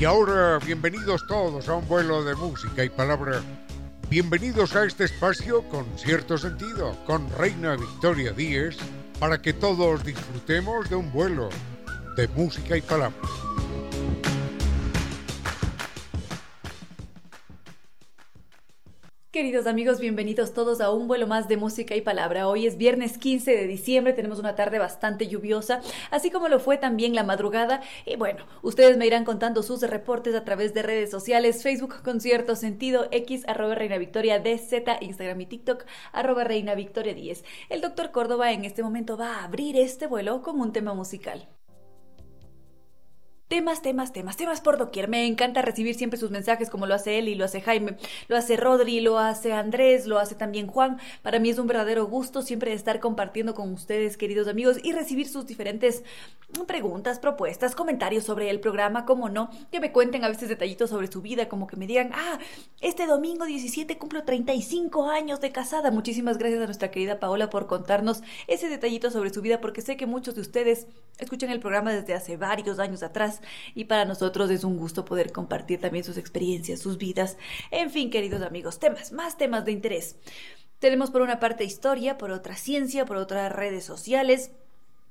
[0.00, 3.42] Y ahora, bienvenidos todos a un vuelo de música y palabra.
[4.08, 8.78] Bienvenidos a este espacio con cierto sentido, con Reina Victoria Díez
[9.20, 11.50] para que todos disfrutemos de un vuelo
[12.16, 13.30] de música y palabras.
[19.34, 22.46] Queridos amigos, bienvenidos todos a un vuelo más de música y palabra.
[22.46, 25.80] Hoy es viernes 15 de diciembre, tenemos una tarde bastante lluviosa,
[26.12, 27.80] así como lo fue también la madrugada.
[28.06, 32.20] Y bueno, ustedes me irán contando sus reportes a través de redes sociales, Facebook con
[32.20, 37.44] cierto sentido, X arroba Reina Victoria DZ, Instagram y TikTok arroba Reina Victoria 10.
[37.70, 41.48] El doctor Córdoba en este momento va a abrir este vuelo con un tema musical.
[43.54, 45.06] Temas, temas, temas, temas por doquier.
[45.06, 47.96] Me encanta recibir siempre sus mensajes como lo hace él y lo hace Jaime,
[48.26, 50.98] lo hace Rodri, lo hace Andrés, lo hace también Juan.
[51.22, 55.28] Para mí es un verdadero gusto siempre estar compartiendo con ustedes, queridos amigos, y recibir
[55.28, 56.02] sus diferentes
[56.66, 61.06] preguntas, propuestas, comentarios sobre el programa, como no, que me cuenten a veces detallitos sobre
[61.06, 62.40] su vida, como que me digan, ah,
[62.80, 65.92] este domingo 17 cumplo 35 años de casada.
[65.92, 69.96] Muchísimas gracias a nuestra querida Paola por contarnos ese detallito sobre su vida, porque sé
[69.96, 70.88] que muchos de ustedes
[71.18, 73.40] escuchan el programa desde hace varios años atrás
[73.74, 77.36] y para nosotros es un gusto poder compartir también sus experiencias, sus vidas.
[77.70, 80.16] En fin, queridos amigos, temas, más temas de interés.
[80.78, 84.50] Tenemos por una parte historia, por otra ciencia, por otras redes sociales.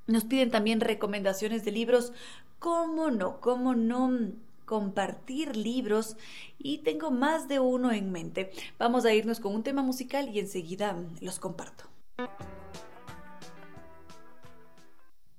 [0.07, 2.13] Nos piden también recomendaciones de libros.
[2.59, 3.39] ¿Cómo no?
[3.39, 4.33] ¿Cómo no?
[4.65, 6.15] compartir libros
[6.57, 8.51] y tengo más de uno en mente.
[8.79, 11.83] Vamos a irnos con un tema musical y enseguida los comparto.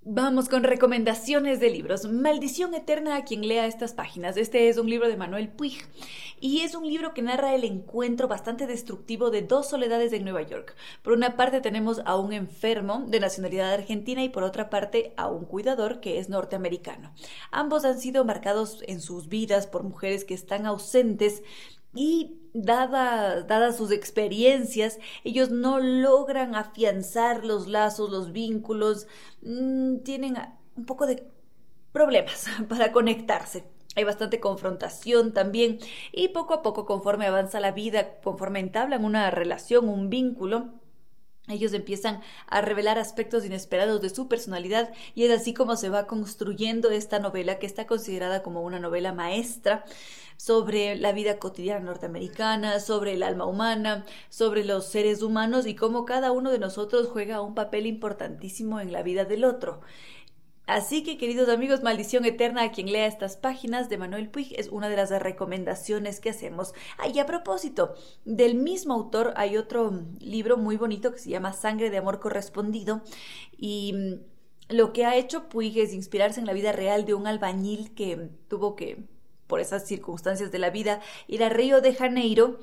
[0.07, 2.05] Vamos con recomendaciones de libros.
[2.05, 4.37] Maldición eterna a quien lea estas páginas.
[4.37, 5.79] Este es un libro de Manuel Puig
[6.39, 10.43] y es un libro que narra el encuentro bastante destructivo de dos soledades en Nueva
[10.43, 10.77] York.
[11.03, 15.29] Por una parte tenemos a un enfermo de nacionalidad argentina y por otra parte a
[15.29, 17.15] un cuidador que es norteamericano.
[17.51, 21.43] Ambos han sido marcados en sus vidas por mujeres que están ausentes
[21.95, 29.07] y dadas sus experiencias, ellos no logran afianzar los lazos, los vínculos,
[29.43, 30.37] mm, tienen
[30.77, 31.27] un poco de
[31.93, 33.65] problemas para conectarse.
[33.97, 35.79] Hay bastante confrontación también
[36.13, 40.73] y poco a poco conforme avanza la vida, conforme entablan una relación, un vínculo,
[41.47, 46.07] ellos empiezan a revelar aspectos inesperados de su personalidad y es así como se va
[46.07, 49.85] construyendo esta novela que está considerada como una novela maestra
[50.37, 56.05] sobre la vida cotidiana norteamericana, sobre el alma humana, sobre los seres humanos y cómo
[56.05, 59.81] cada uno de nosotros juega un papel importantísimo en la vida del otro.
[60.67, 64.69] Así que, queridos amigos, Maldición Eterna, a quien lea estas páginas de Manuel Puig, es
[64.69, 66.73] una de las recomendaciones que hacemos.
[66.97, 71.53] Ah, y a propósito, del mismo autor hay otro libro muy bonito que se llama
[71.53, 73.03] Sangre de Amor Correspondido
[73.59, 77.27] y mm, lo que ha hecho Puig es inspirarse en la vida real de un
[77.27, 79.05] albañil que tuvo que,
[79.47, 82.59] por esas circunstancias de la vida, ir a Río de Janeiro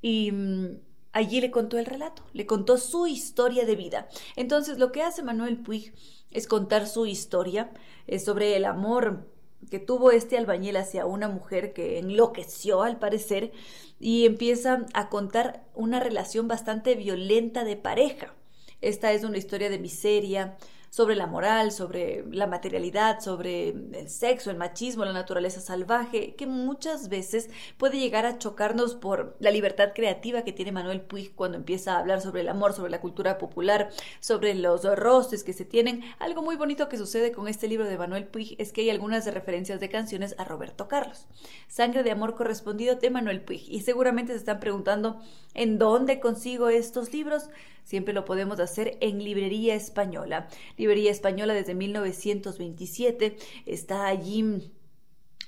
[0.00, 0.78] y mm,
[1.12, 4.08] allí le contó el relato, le contó su historia de vida.
[4.36, 5.94] Entonces, lo que hace Manuel Puig
[6.30, 7.70] es contar su historia,
[8.18, 9.28] sobre el amor
[9.70, 13.52] que tuvo este albañil hacia una mujer que enloqueció al parecer
[14.00, 18.34] y empieza a contar una relación bastante violenta de pareja.
[18.80, 20.56] Esta es una historia de miseria,
[20.92, 26.46] sobre la moral, sobre la materialidad, sobre el sexo, el machismo, la naturaleza salvaje, que
[26.46, 31.56] muchas veces puede llegar a chocarnos por la libertad creativa que tiene Manuel Puig cuando
[31.56, 33.88] empieza a hablar sobre el amor, sobre la cultura popular,
[34.20, 36.02] sobre los rostros que se tienen.
[36.18, 39.24] Algo muy bonito que sucede con este libro de Manuel Puig es que hay algunas
[39.24, 41.26] referencias de canciones a Roberto Carlos.
[41.68, 43.64] Sangre de amor correspondido de Manuel Puig.
[43.66, 45.22] Y seguramente se están preguntando
[45.54, 47.48] en dónde consigo estos libros.
[47.84, 50.48] Siempre lo podemos hacer en Librería Española.
[50.82, 54.72] Librería Española desde 1927 está allí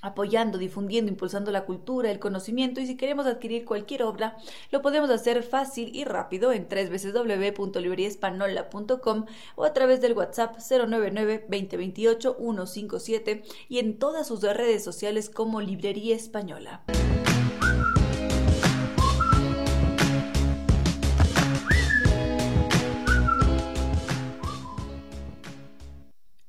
[0.01, 4.37] apoyando, difundiendo, impulsando la cultura, el conocimiento y si queremos adquirir cualquier obra,
[4.71, 9.25] lo podemos hacer fácil y rápido en www.libreriaespanola.com
[9.55, 15.59] o a través del WhatsApp 099 2028 157 y en todas sus redes sociales como
[15.59, 16.85] Librería Española.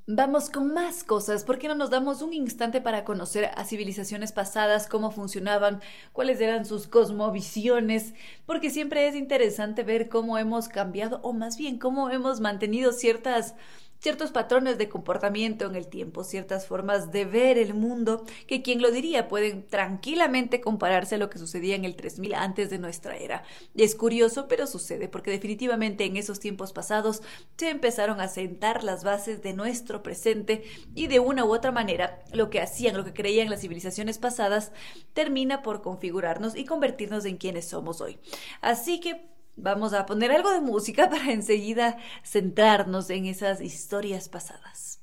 [0.08, 1.42] Vamos con más cosas.
[1.42, 5.80] ¿Por qué no nos damos un instante para conocer a civilizaciones pasadas, cómo funcionaban,
[6.12, 8.14] cuáles eran sus cosmovisiones?
[8.46, 13.56] Porque siempre es interesante ver cómo hemos cambiado o más bien cómo hemos mantenido ciertas
[14.00, 18.82] ciertos patrones de comportamiento en el tiempo, ciertas formas de ver el mundo, que quien
[18.82, 23.16] lo diría pueden tranquilamente compararse a lo que sucedía en el 3000 antes de nuestra
[23.16, 23.42] era.
[23.74, 27.22] Es curioso, pero sucede, porque definitivamente en esos tiempos pasados
[27.56, 32.22] se empezaron a sentar las bases de nuestro presente y de una u otra manera
[32.32, 34.72] lo que hacían, lo que creían las civilizaciones pasadas,
[35.12, 38.18] termina por configurarnos y convertirnos en quienes somos hoy.
[38.60, 45.00] Así que Vamos a poner algo de música para enseguida centrarnos en esas historias pasadas.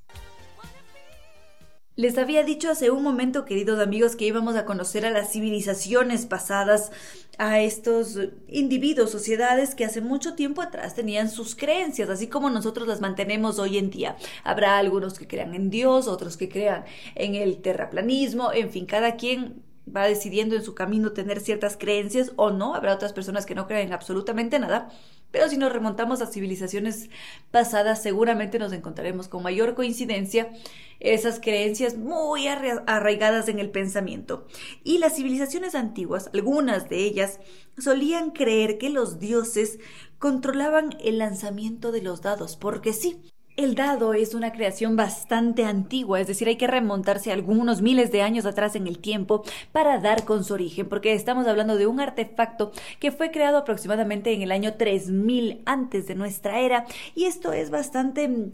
[1.95, 6.25] Les había dicho hace un momento, queridos amigos, que íbamos a conocer a las civilizaciones
[6.25, 6.91] pasadas,
[7.37, 12.87] a estos individuos, sociedades que hace mucho tiempo atrás tenían sus creencias, así como nosotros
[12.87, 14.15] las mantenemos hoy en día.
[14.43, 16.83] Habrá algunos que crean en Dios, otros que crean
[17.13, 22.31] en el terraplanismo, en fin, cada quien va decidiendo en su camino tener ciertas creencias
[22.35, 24.89] o no, habrá otras personas que no creen absolutamente nada,
[25.31, 27.09] pero si nos remontamos a civilizaciones
[27.51, 30.51] pasadas seguramente nos encontraremos con mayor coincidencia
[30.99, 34.47] esas creencias muy arraigadas en el pensamiento.
[34.83, 37.39] Y las civilizaciones antiguas, algunas de ellas,
[37.77, 39.79] solían creer que los dioses
[40.17, 43.19] controlaban el lanzamiento de los dados, porque sí,
[43.55, 48.21] el dado es una creación bastante antigua, es decir, hay que remontarse algunos miles de
[48.21, 51.99] años atrás en el tiempo para dar con su origen, porque estamos hablando de un
[51.99, 56.85] artefacto que fue creado aproximadamente en el año 3000 antes de nuestra era,
[57.15, 58.51] y esto es bastante mm,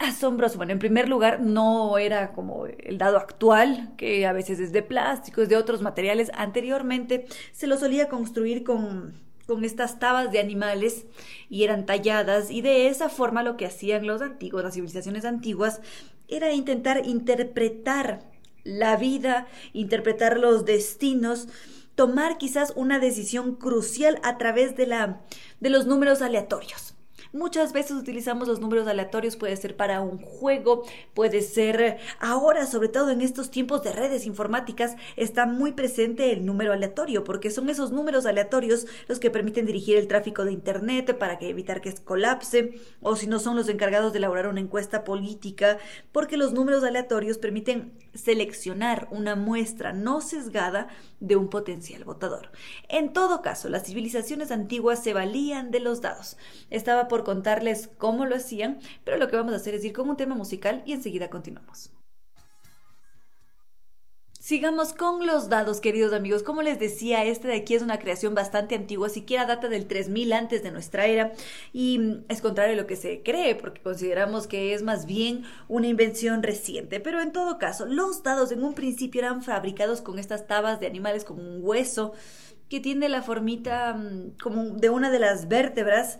[0.00, 0.56] asombroso.
[0.56, 4.82] Bueno, en primer lugar, no era como el dado actual, que a veces es de
[4.82, 6.30] plástico, es de otros materiales.
[6.34, 11.06] Anteriormente se lo solía construir con con estas tabas de animales
[11.48, 15.80] y eran talladas y de esa forma lo que hacían los antiguos, las civilizaciones antiguas,
[16.28, 18.20] era intentar interpretar
[18.62, 21.48] la vida, interpretar los destinos,
[21.96, 25.20] tomar quizás una decisión crucial a través de la
[25.58, 26.94] de los números aleatorios.
[27.32, 30.82] Muchas veces utilizamos los números aleatorios, puede ser para un juego,
[31.14, 36.44] puede ser ahora, sobre todo en estos tiempos de redes informáticas, está muy presente el
[36.44, 41.18] número aleatorio, porque son esos números aleatorios los que permiten dirigir el tráfico de Internet
[41.18, 45.04] para que evitar que colapse, o si no son los encargados de elaborar una encuesta
[45.04, 45.78] política,
[46.10, 50.88] porque los números aleatorios permiten seleccionar una muestra no sesgada
[51.20, 52.50] de un potencial votador.
[52.88, 56.36] En todo caso, las civilizaciones antiguas se valían de los dados.
[56.70, 60.08] Estaba por contarles cómo lo hacían, pero lo que vamos a hacer es ir con
[60.08, 61.90] un tema musical y enseguida continuamos.
[64.50, 66.42] Sigamos con los dados, queridos amigos.
[66.42, 70.32] Como les decía, este de aquí es una creación bastante antigua, siquiera data del 3000
[70.32, 71.32] antes de nuestra era
[71.72, 75.86] y es contrario a lo que se cree, porque consideramos que es más bien una
[75.86, 76.98] invención reciente.
[76.98, 80.88] Pero en todo caso, los dados en un principio eran fabricados con estas tabas de
[80.88, 82.12] animales con un hueso
[82.68, 86.18] que tiene la formita mm, como de una de las vértebras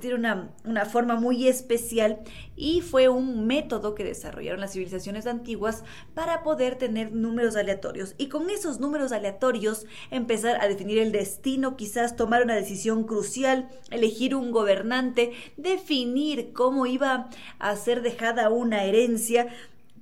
[0.00, 2.20] tiene una, una, forma muy especial
[2.56, 5.84] y fue un método que desarrollaron las civilizaciones antiguas
[6.14, 8.14] para poder tener números aleatorios.
[8.18, 13.68] Y con esos números aleatorios empezar a definir el destino, quizás tomar una decisión crucial,
[13.90, 19.48] elegir un gobernante, definir cómo iba a ser dejada una herencia,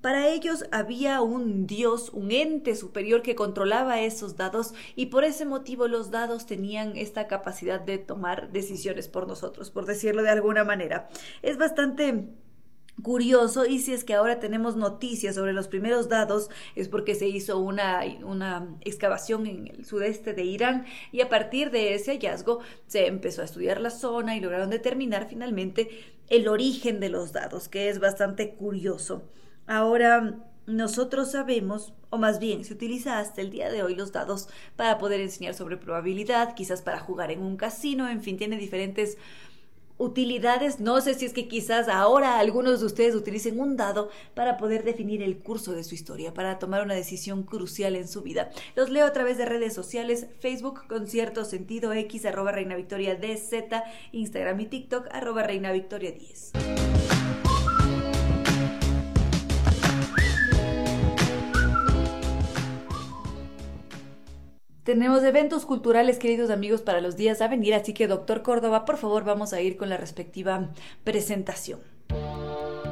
[0.05, 5.47] para ellos había un dios, un ente superior que controlaba esos dados y por ese
[5.47, 10.63] motivo los dados tenían esta capacidad de tomar decisiones por nosotros, por decirlo de alguna
[10.63, 11.09] manera.
[11.41, 12.27] Es bastante
[13.03, 17.29] curioso y si es que ahora tenemos noticias sobre los primeros dados es porque se
[17.29, 22.61] hizo una, una excavación en el sudeste de Irán y a partir de ese hallazgo
[22.89, 25.89] se empezó a estudiar la zona y lograron determinar finalmente
[26.29, 29.31] el origen de los dados, que es bastante curioso.
[29.67, 30.37] Ahora
[30.67, 34.99] nosotros sabemos, o más bien se utiliza hasta el día de hoy los dados para
[34.99, 39.19] poder enseñar sobre probabilidad, quizás para jugar en un casino, en fin, tiene diferentes
[39.99, 40.81] utilidades.
[40.81, 44.85] No sé si es que quizás ahora algunos de ustedes utilicen un dado para poder
[44.85, 48.51] definir el curso de su historia, para tomar una decisión crucial en su vida.
[48.75, 53.83] Los leo a través de redes sociales, Facebook, Concierto Sentido X, arroba Reina Victoria DZ,
[54.13, 56.94] Instagram y TikTok, arroba Reina Victoria 10.
[64.85, 68.99] Tenemos eventos culturales, queridos amigos, para los días a venir, así que, doctor Córdoba, por
[68.99, 70.69] favor, vamos a ir con la respectiva
[71.05, 71.81] presentación.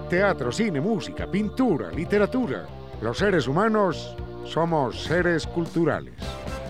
[0.09, 2.67] Teatro, cine, música, pintura, literatura.
[3.03, 4.17] Los seres humanos
[4.47, 6.15] somos seres culturales.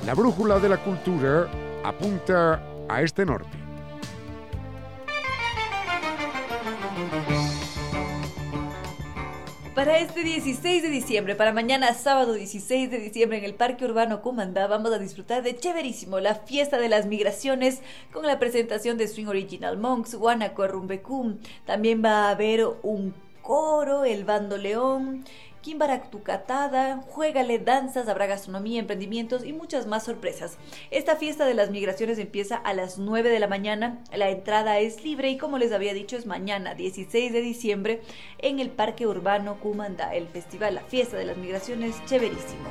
[0.04, 1.48] La brújula de la cultura
[1.84, 3.61] apunta a este norte.
[9.74, 14.20] Para este 16 de diciembre, para mañana sábado 16 de diciembre en el Parque Urbano
[14.20, 17.80] Cumandá, vamos a disfrutar de chéverísimo la fiesta de las migraciones
[18.12, 21.38] con la presentación de Swing Original Monks, Guanaco Rumbecum.
[21.64, 25.24] También va a haber un coro, el Bando León,
[25.62, 30.58] Kimbaraktucatada, Juégale, danzas, habrá gastronomía, emprendimientos y muchas más sorpresas.
[30.90, 35.04] Esta fiesta de las migraciones empieza a las 9 de la mañana, la entrada es
[35.04, 38.02] libre y como les había dicho es mañana 16 de diciembre
[38.38, 42.68] en el Parque Urbano Cumandá, el festival, la fiesta de las migraciones, chéverísimo.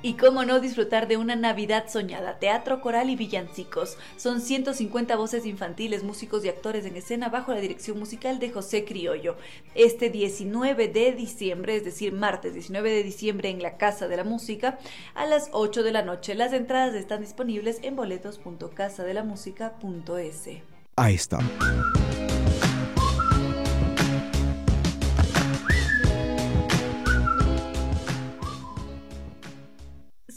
[0.00, 3.98] Y cómo no disfrutar de una Navidad soñada, teatro coral y villancicos.
[4.16, 8.84] Son 150 voces infantiles, músicos y actores en escena bajo la dirección musical de José
[8.84, 9.36] Criollo.
[9.74, 14.24] Este 19 de diciembre, es decir, martes 19 de diciembre en la Casa de la
[14.24, 14.78] Música,
[15.14, 16.34] a las 8 de la noche.
[16.34, 20.48] Las entradas están disponibles en boletos.casadelamusica.es.
[20.96, 21.38] Ahí está.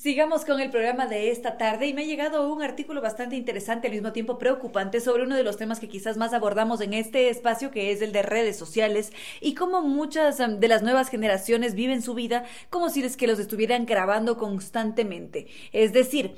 [0.01, 3.85] Sigamos con el programa de esta tarde y me ha llegado un artículo bastante interesante,
[3.85, 7.29] al mismo tiempo preocupante, sobre uno de los temas que quizás más abordamos en este
[7.29, 9.11] espacio, que es el de redes sociales
[9.41, 13.27] y cómo muchas um, de las nuevas generaciones viven su vida como si es que
[13.27, 15.45] los estuvieran grabando constantemente.
[15.71, 16.33] Es decir,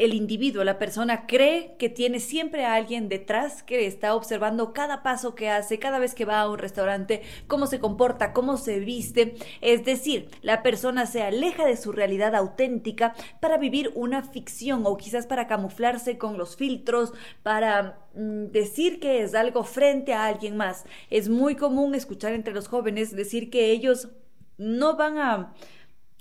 [0.00, 5.02] el individuo, la persona cree que tiene siempre a alguien detrás que está observando cada
[5.02, 8.78] paso que hace, cada vez que va a un restaurante, cómo se comporta, cómo se
[8.80, 9.36] viste.
[9.60, 14.96] Es decir, la persona se aleja de su realidad auténtica para vivir una ficción o
[14.96, 17.12] quizás para camuflarse con los filtros,
[17.42, 20.86] para mm, decir que es algo frente a alguien más.
[21.10, 24.08] Es muy común escuchar entre los jóvenes decir que ellos
[24.56, 25.52] no van a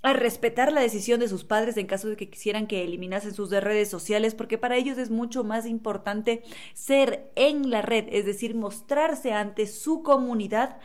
[0.01, 3.49] a respetar la decisión de sus padres en caso de que quisieran que eliminasen sus
[3.49, 6.43] redes sociales, porque para ellos es mucho más importante
[6.73, 10.77] ser en la red, es decir, mostrarse ante su comunidad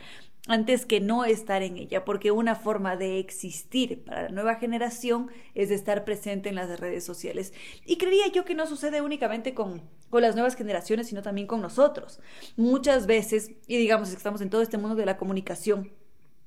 [0.47, 5.31] antes que no estar en ella, porque una forma de existir para la nueva generación
[5.55, 7.53] es estar presente en las redes sociales.
[7.85, 11.61] Y creía yo que no sucede únicamente con, con las nuevas generaciones, sino también con
[11.61, 12.19] nosotros.
[12.57, 15.91] Muchas veces, y digamos que estamos en todo este mundo de la comunicación,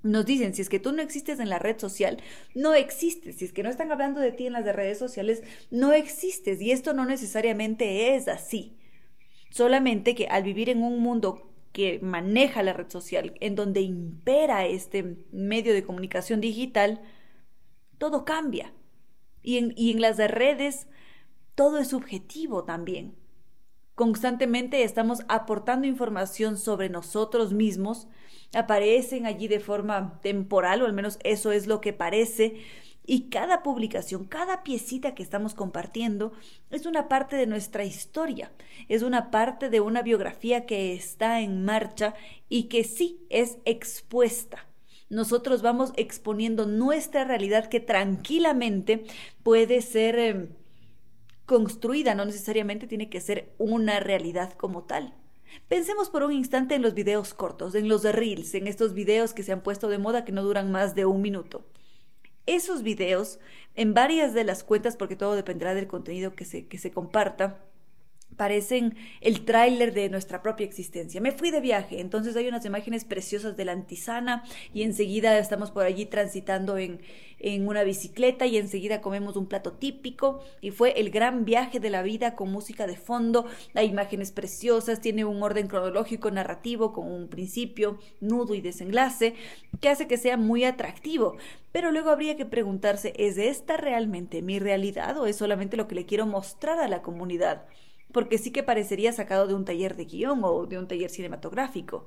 [0.02, 2.22] nos dicen, si es que tú no existes en la red social,
[2.54, 3.36] no existes.
[3.36, 6.60] Si es que no están hablando de ti en las redes sociales, no existes.
[6.60, 8.76] Y esto no necesariamente es así.
[9.50, 14.66] Solamente que al vivir en un mundo que maneja la red social, en donde impera
[14.66, 17.00] este medio de comunicación digital,
[17.98, 18.72] todo cambia.
[19.42, 20.86] Y en, y en las redes,
[21.54, 23.16] todo es subjetivo también.
[23.94, 28.06] Constantemente estamos aportando información sobre nosotros mismos,
[28.54, 32.62] aparecen allí de forma temporal, o al menos eso es lo que parece,
[33.06, 36.32] y cada publicación, cada piecita que estamos compartiendo
[36.70, 38.52] es una parte de nuestra historia,
[38.88, 42.14] es una parte de una biografía que está en marcha
[42.50, 44.66] y que sí es expuesta.
[45.08, 49.04] Nosotros vamos exponiendo nuestra realidad que tranquilamente
[49.42, 50.18] puede ser...
[50.18, 50.48] Em,
[51.48, 55.14] construida, no necesariamente tiene que ser una realidad como tal.
[55.68, 59.34] Pensemos por un instante en los videos cortos, en los de Reels, en estos videos
[59.34, 61.64] que se han puesto de moda que no duran más de un minuto.
[62.46, 63.38] Esos videos,
[63.74, 67.67] en varias de las cuentas, porque todo dependerá del contenido que se, que se comparta,
[68.38, 71.20] parecen el tráiler de nuestra propia existencia.
[71.20, 75.70] Me fui de viaje, entonces hay unas imágenes preciosas de la antisana y enseguida estamos
[75.72, 77.00] por allí transitando en,
[77.40, 81.90] en una bicicleta y enseguida comemos un plato típico y fue el gran viaje de
[81.90, 87.10] la vida con música de fondo, hay imágenes preciosas, tiene un orden cronológico narrativo con
[87.10, 89.34] un principio, nudo y desenlace
[89.80, 91.36] que hace que sea muy atractivo.
[91.72, 95.96] Pero luego habría que preguntarse, ¿es esta realmente mi realidad o es solamente lo que
[95.96, 97.66] le quiero mostrar a la comunidad?
[98.12, 102.06] Porque sí que parecería sacado de un taller de guion o de un taller cinematográfico.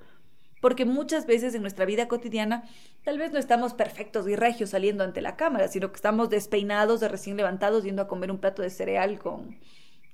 [0.61, 2.69] Porque muchas veces en nuestra vida cotidiana
[3.03, 6.99] tal vez no estamos perfectos y regios saliendo ante la cámara, sino que estamos despeinados,
[6.99, 9.59] de recién levantados, yendo a comer un plato de cereal con,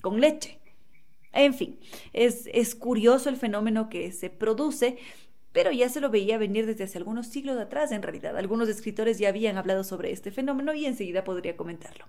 [0.02, 0.60] con leche.
[1.34, 1.80] En fin,
[2.14, 4.98] es, es curioso el fenómeno que se produce,
[5.52, 8.38] pero ya se lo veía venir desde hace algunos siglos atrás en realidad.
[8.38, 12.06] Algunos escritores ya habían hablado sobre este fenómeno y enseguida podría comentarlo.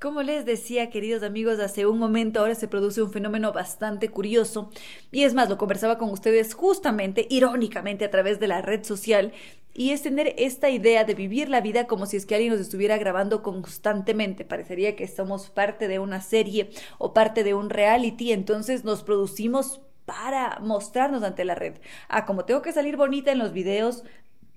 [0.00, 4.70] Como les decía, queridos amigos, hace un momento ahora se produce un fenómeno bastante curioso
[5.12, 9.34] y es más, lo conversaba con ustedes justamente, irónicamente, a través de la red social
[9.74, 12.62] y es tener esta idea de vivir la vida como si es que alguien nos
[12.62, 14.46] estuviera grabando constantemente.
[14.46, 19.82] Parecería que somos parte de una serie o parte de un reality, entonces nos producimos
[20.06, 21.74] para mostrarnos ante la red.
[22.08, 24.04] Ah, como tengo que salir bonita en los videos,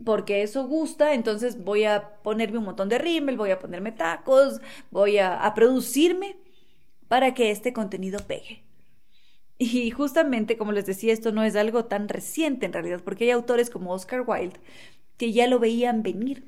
[0.03, 4.59] porque eso gusta, entonces voy a ponerme un montón de rímel, voy a ponerme tacos,
[4.91, 6.37] voy a, a producirme
[7.07, 8.63] para que este contenido pegue.
[9.57, 13.31] Y justamente, como les decía, esto no es algo tan reciente en realidad, porque hay
[13.31, 14.59] autores como Oscar Wilde
[15.17, 16.43] que ya lo veían venir.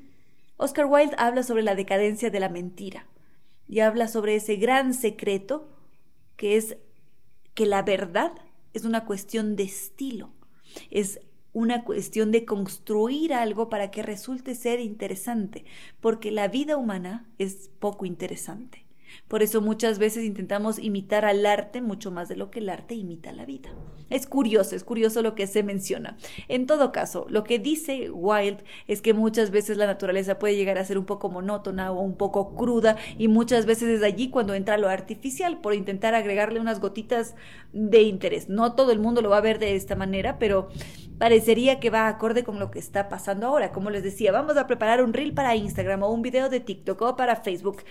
[0.56, 3.06] Oscar Wilde habla sobre la decadencia de la mentira
[3.68, 5.68] y habla sobre ese gran secreto
[6.36, 6.76] que es
[7.54, 8.32] que la verdad
[8.74, 10.30] es una cuestión de estilo,
[10.90, 11.20] es
[11.56, 15.64] una cuestión de construir algo para que resulte ser interesante,
[16.02, 18.84] porque la vida humana es poco interesante.
[19.26, 22.94] Por eso muchas veces intentamos imitar al arte mucho más de lo que el arte
[22.94, 23.70] imita a la vida.
[24.08, 26.16] Es curioso, es curioso lo que se menciona.
[26.46, 30.78] En todo caso, lo que dice Wilde es que muchas veces la naturaleza puede llegar
[30.78, 34.54] a ser un poco monótona o un poco cruda y muchas veces es allí cuando
[34.54, 37.34] entra lo artificial por intentar agregarle unas gotitas
[37.72, 38.48] de interés.
[38.48, 40.68] No todo el mundo lo va a ver de esta manera, pero
[41.18, 43.72] parecería que va acorde con lo que está pasando ahora.
[43.72, 47.00] Como les decía, vamos a preparar un reel para Instagram o un video de TikTok
[47.02, 47.82] o para Facebook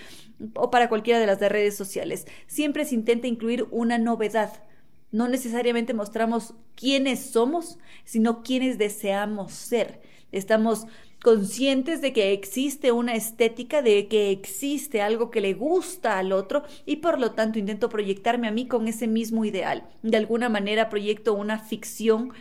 [0.56, 2.26] o para cualquiera de las redes sociales.
[2.48, 4.64] Siempre se intenta incluir una novedad.
[5.12, 10.02] No necesariamente mostramos quiénes somos, sino quiénes deseamos ser.
[10.32, 10.88] Estamos
[11.26, 16.64] conscientes de que existe una estética, de que existe algo que le gusta al otro
[16.86, 19.90] y por lo tanto intento proyectarme a mí con ese mismo ideal.
[20.04, 22.34] De alguna manera proyecto una ficción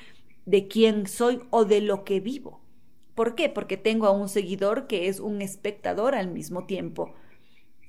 [0.46, 2.60] de quién soy o de lo que vivo.
[3.14, 3.48] ¿Por qué?
[3.48, 7.14] Porque tengo a un seguidor que es un espectador al mismo tiempo.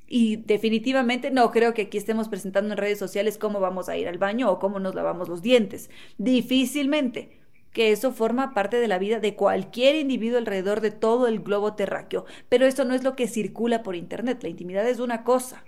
[0.08, 4.08] Y definitivamente no creo que aquí estemos presentando en redes sociales cómo vamos a ir
[4.08, 5.90] al baño o cómo nos lavamos los dientes.
[6.18, 7.40] Difícilmente
[7.74, 11.74] que eso forma parte de la vida de cualquier individuo alrededor de todo el globo
[11.74, 12.26] terráqueo.
[12.48, 14.44] Pero esto no es lo que circula por Internet.
[14.44, 15.66] La intimidad es una cosa.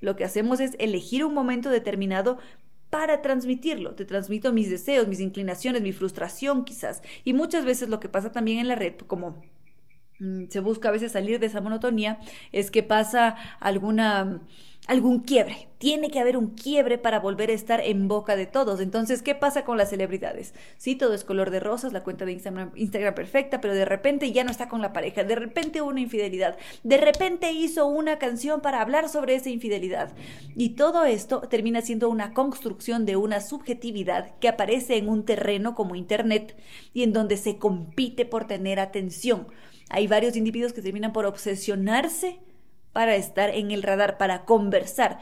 [0.00, 2.38] Lo que hacemos es elegir un momento determinado
[2.90, 3.94] para transmitirlo.
[3.94, 7.02] Te transmito mis deseos, mis inclinaciones, mi frustración quizás.
[7.24, 9.42] Y muchas veces lo que pasa también en la red, como
[10.48, 12.18] se busca a veces salir de esa monotonía,
[12.52, 14.40] es que pasa alguna
[14.86, 15.68] algún quiebre.
[15.78, 18.80] Tiene que haber un quiebre para volver a estar en boca de todos.
[18.80, 20.54] Entonces, ¿qué pasa con las celebridades?
[20.78, 24.32] Sí, todo es color de rosas, la cuenta de Instagram, Instagram perfecta, pero de repente
[24.32, 28.60] ya no está con la pareja, de repente una infidelidad, de repente hizo una canción
[28.60, 30.14] para hablar sobre esa infidelidad.
[30.54, 35.74] Y todo esto termina siendo una construcción de una subjetividad que aparece en un terreno
[35.74, 36.56] como Internet
[36.94, 39.48] y en donde se compite por tener atención.
[39.88, 42.40] Hay varios individuos que terminan por obsesionarse
[42.92, 45.18] para estar en el radar, para conversar.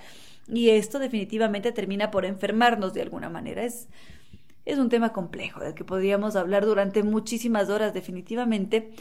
[0.47, 3.65] Y esto definitivamente termina por enfermarnos de alguna manera.
[3.65, 3.89] Es,
[4.65, 8.93] es un tema complejo del que podríamos hablar durante muchísimas horas definitivamente,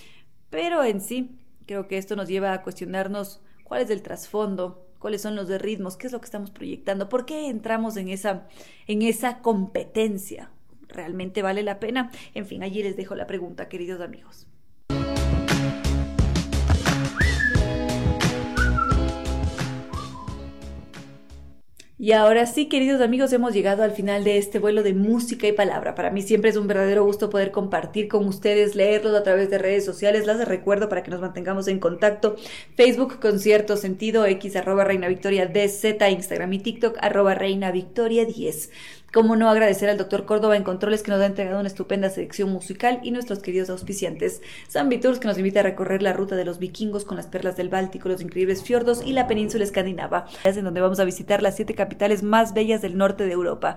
[0.50, 5.22] pero en sí creo que esto nos lleva a cuestionarnos cuál es el trasfondo, cuáles
[5.22, 8.48] son los de ritmos, qué es lo que estamos proyectando, por qué entramos en esa,
[8.88, 10.50] en esa competencia.
[10.88, 12.12] ¿Realmente vale la pena?
[12.34, 14.48] En fin, allí les dejo la pregunta, queridos amigos.
[22.04, 25.54] Y ahora sí, queridos amigos, hemos llegado al final de este vuelo de música y
[25.54, 25.96] palabra.
[25.96, 29.58] Para mí siempre es un verdadero gusto poder compartir con ustedes, leerlos a través de
[29.58, 30.28] redes sociales.
[30.28, 32.36] Las recuerdo para que nos mantengamos en contacto.
[32.76, 38.26] Facebook con cierto sentido, X arroba Reina Victoria DZ, Instagram y TikTok arroba Reina Victoria
[38.26, 38.70] 10.
[39.14, 42.50] Cómo no agradecer al doctor Córdoba en Controles que nos ha entregado una estupenda selección
[42.50, 44.42] musical y nuestros queridos auspiciantes.
[44.68, 47.56] San Tours que nos invita a recorrer la ruta de los vikingos con las perlas
[47.56, 51.56] del Báltico, los increíbles fiordos y la península escandinava, en donde vamos a visitar las
[51.56, 53.76] siete capitales más bellas del norte de Europa.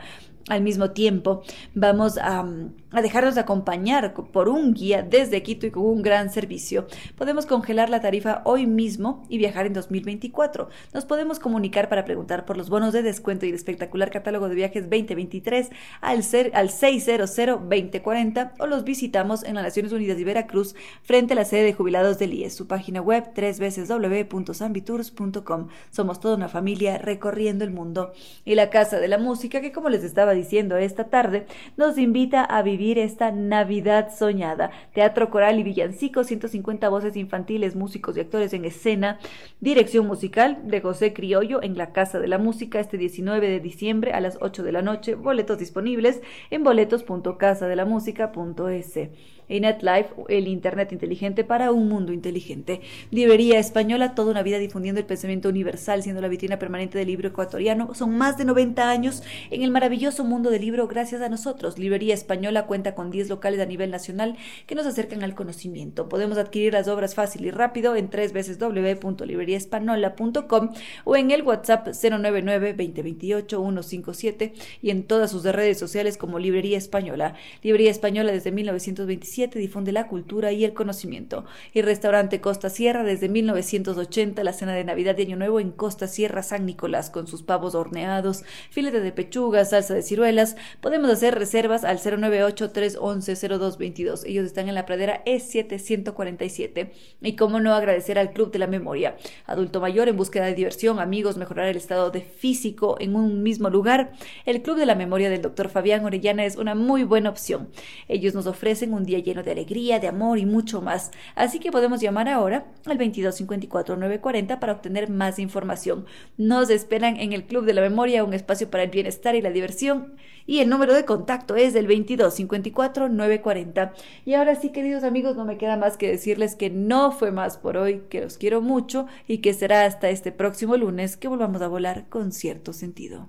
[0.48, 1.42] Al mismo tiempo,
[1.74, 2.46] vamos a,
[2.92, 6.86] a, dejarnos acompañar por un guía desde Quito y con un gran servicio.
[7.16, 10.68] Podemos congelar la tarifa hoy mismo y viajar en 2024.
[10.94, 14.54] Nos podemos comunicar para preguntar por los bonos de descuento y el espectacular catálogo de
[14.54, 15.70] viajes 2023
[16.00, 21.36] al, ser, al 600-2040 o los visitamos en las Naciones Unidas de Veracruz frente a
[21.36, 22.54] la sede de jubilados del IES.
[22.54, 25.68] Su página web www.sambitours.com.
[25.90, 28.12] Somos toda una familia recorriendo el mundo.
[28.44, 31.46] Y la Casa de la Música, que como les estaba diciendo esta tarde,
[31.76, 34.70] nos invita a vivir esta Navidad soñada.
[34.94, 39.18] Teatro coral y villancico, 150 voces infantiles, músicos y actores en escena.
[39.60, 44.12] Dirección musical de José Criollo en la Casa de la Música este 19 de diciembre
[44.12, 45.16] a las 8 de la noche.
[45.16, 52.80] Boletos disponibles en boletos.casadelamusica.es y NetLife, el Internet inteligente para un mundo inteligente.
[53.10, 57.28] Librería Española, toda una vida difundiendo el pensamiento universal, siendo la vitrina permanente del libro
[57.28, 57.94] ecuatoriano.
[57.94, 61.78] Son más de 90 años en el maravilloso mundo del libro gracias a nosotros.
[61.78, 64.36] Librería Española cuenta con 10 locales a nivel nacional
[64.66, 66.08] que nos acercan al conocimiento.
[66.08, 70.72] Podemos adquirir las obras fácil y rápido en tres veces www.libreriaespanola.com
[71.04, 76.78] o en el WhatsApp 099 2028 157 y en todas sus redes sociales como Librería
[76.78, 77.34] Española.
[77.62, 81.44] Librería Española desde 1925 difunde la cultura y el conocimiento.
[81.72, 86.08] Y restaurante Costa Sierra desde 1980, la cena de Navidad de Año Nuevo en Costa
[86.08, 90.56] Sierra San Nicolás, con sus pavos horneados, filete de pechuga, salsa de ciruelas.
[90.80, 94.22] Podemos hacer reservas al 098-311-0222.
[94.24, 96.90] Ellos están en la pradera E747.
[97.20, 99.16] Y cómo no agradecer al Club de la Memoria.
[99.46, 103.68] Adulto mayor en búsqueda de diversión, amigos, mejorar el estado de físico en un mismo
[103.68, 104.12] lugar.
[104.46, 105.68] El Club de la Memoria del Dr.
[105.68, 107.68] Fabián Orellana es una muy buena opción.
[108.08, 111.10] Ellos nos ofrecen un día lleno de alegría, de amor y mucho más.
[111.34, 116.06] Así que podemos llamar ahora al 2254 940 para obtener más información.
[116.38, 119.50] Nos esperan en el Club de la Memoria, un espacio para el bienestar y la
[119.50, 120.14] diversión.
[120.46, 123.92] Y el número de contacto es el 2254 940.
[124.24, 127.58] Y ahora sí, queridos amigos, no me queda más que decirles que no fue más
[127.58, 131.60] por hoy, que los quiero mucho y que será hasta este próximo lunes que volvamos
[131.62, 133.28] a volar con cierto sentido.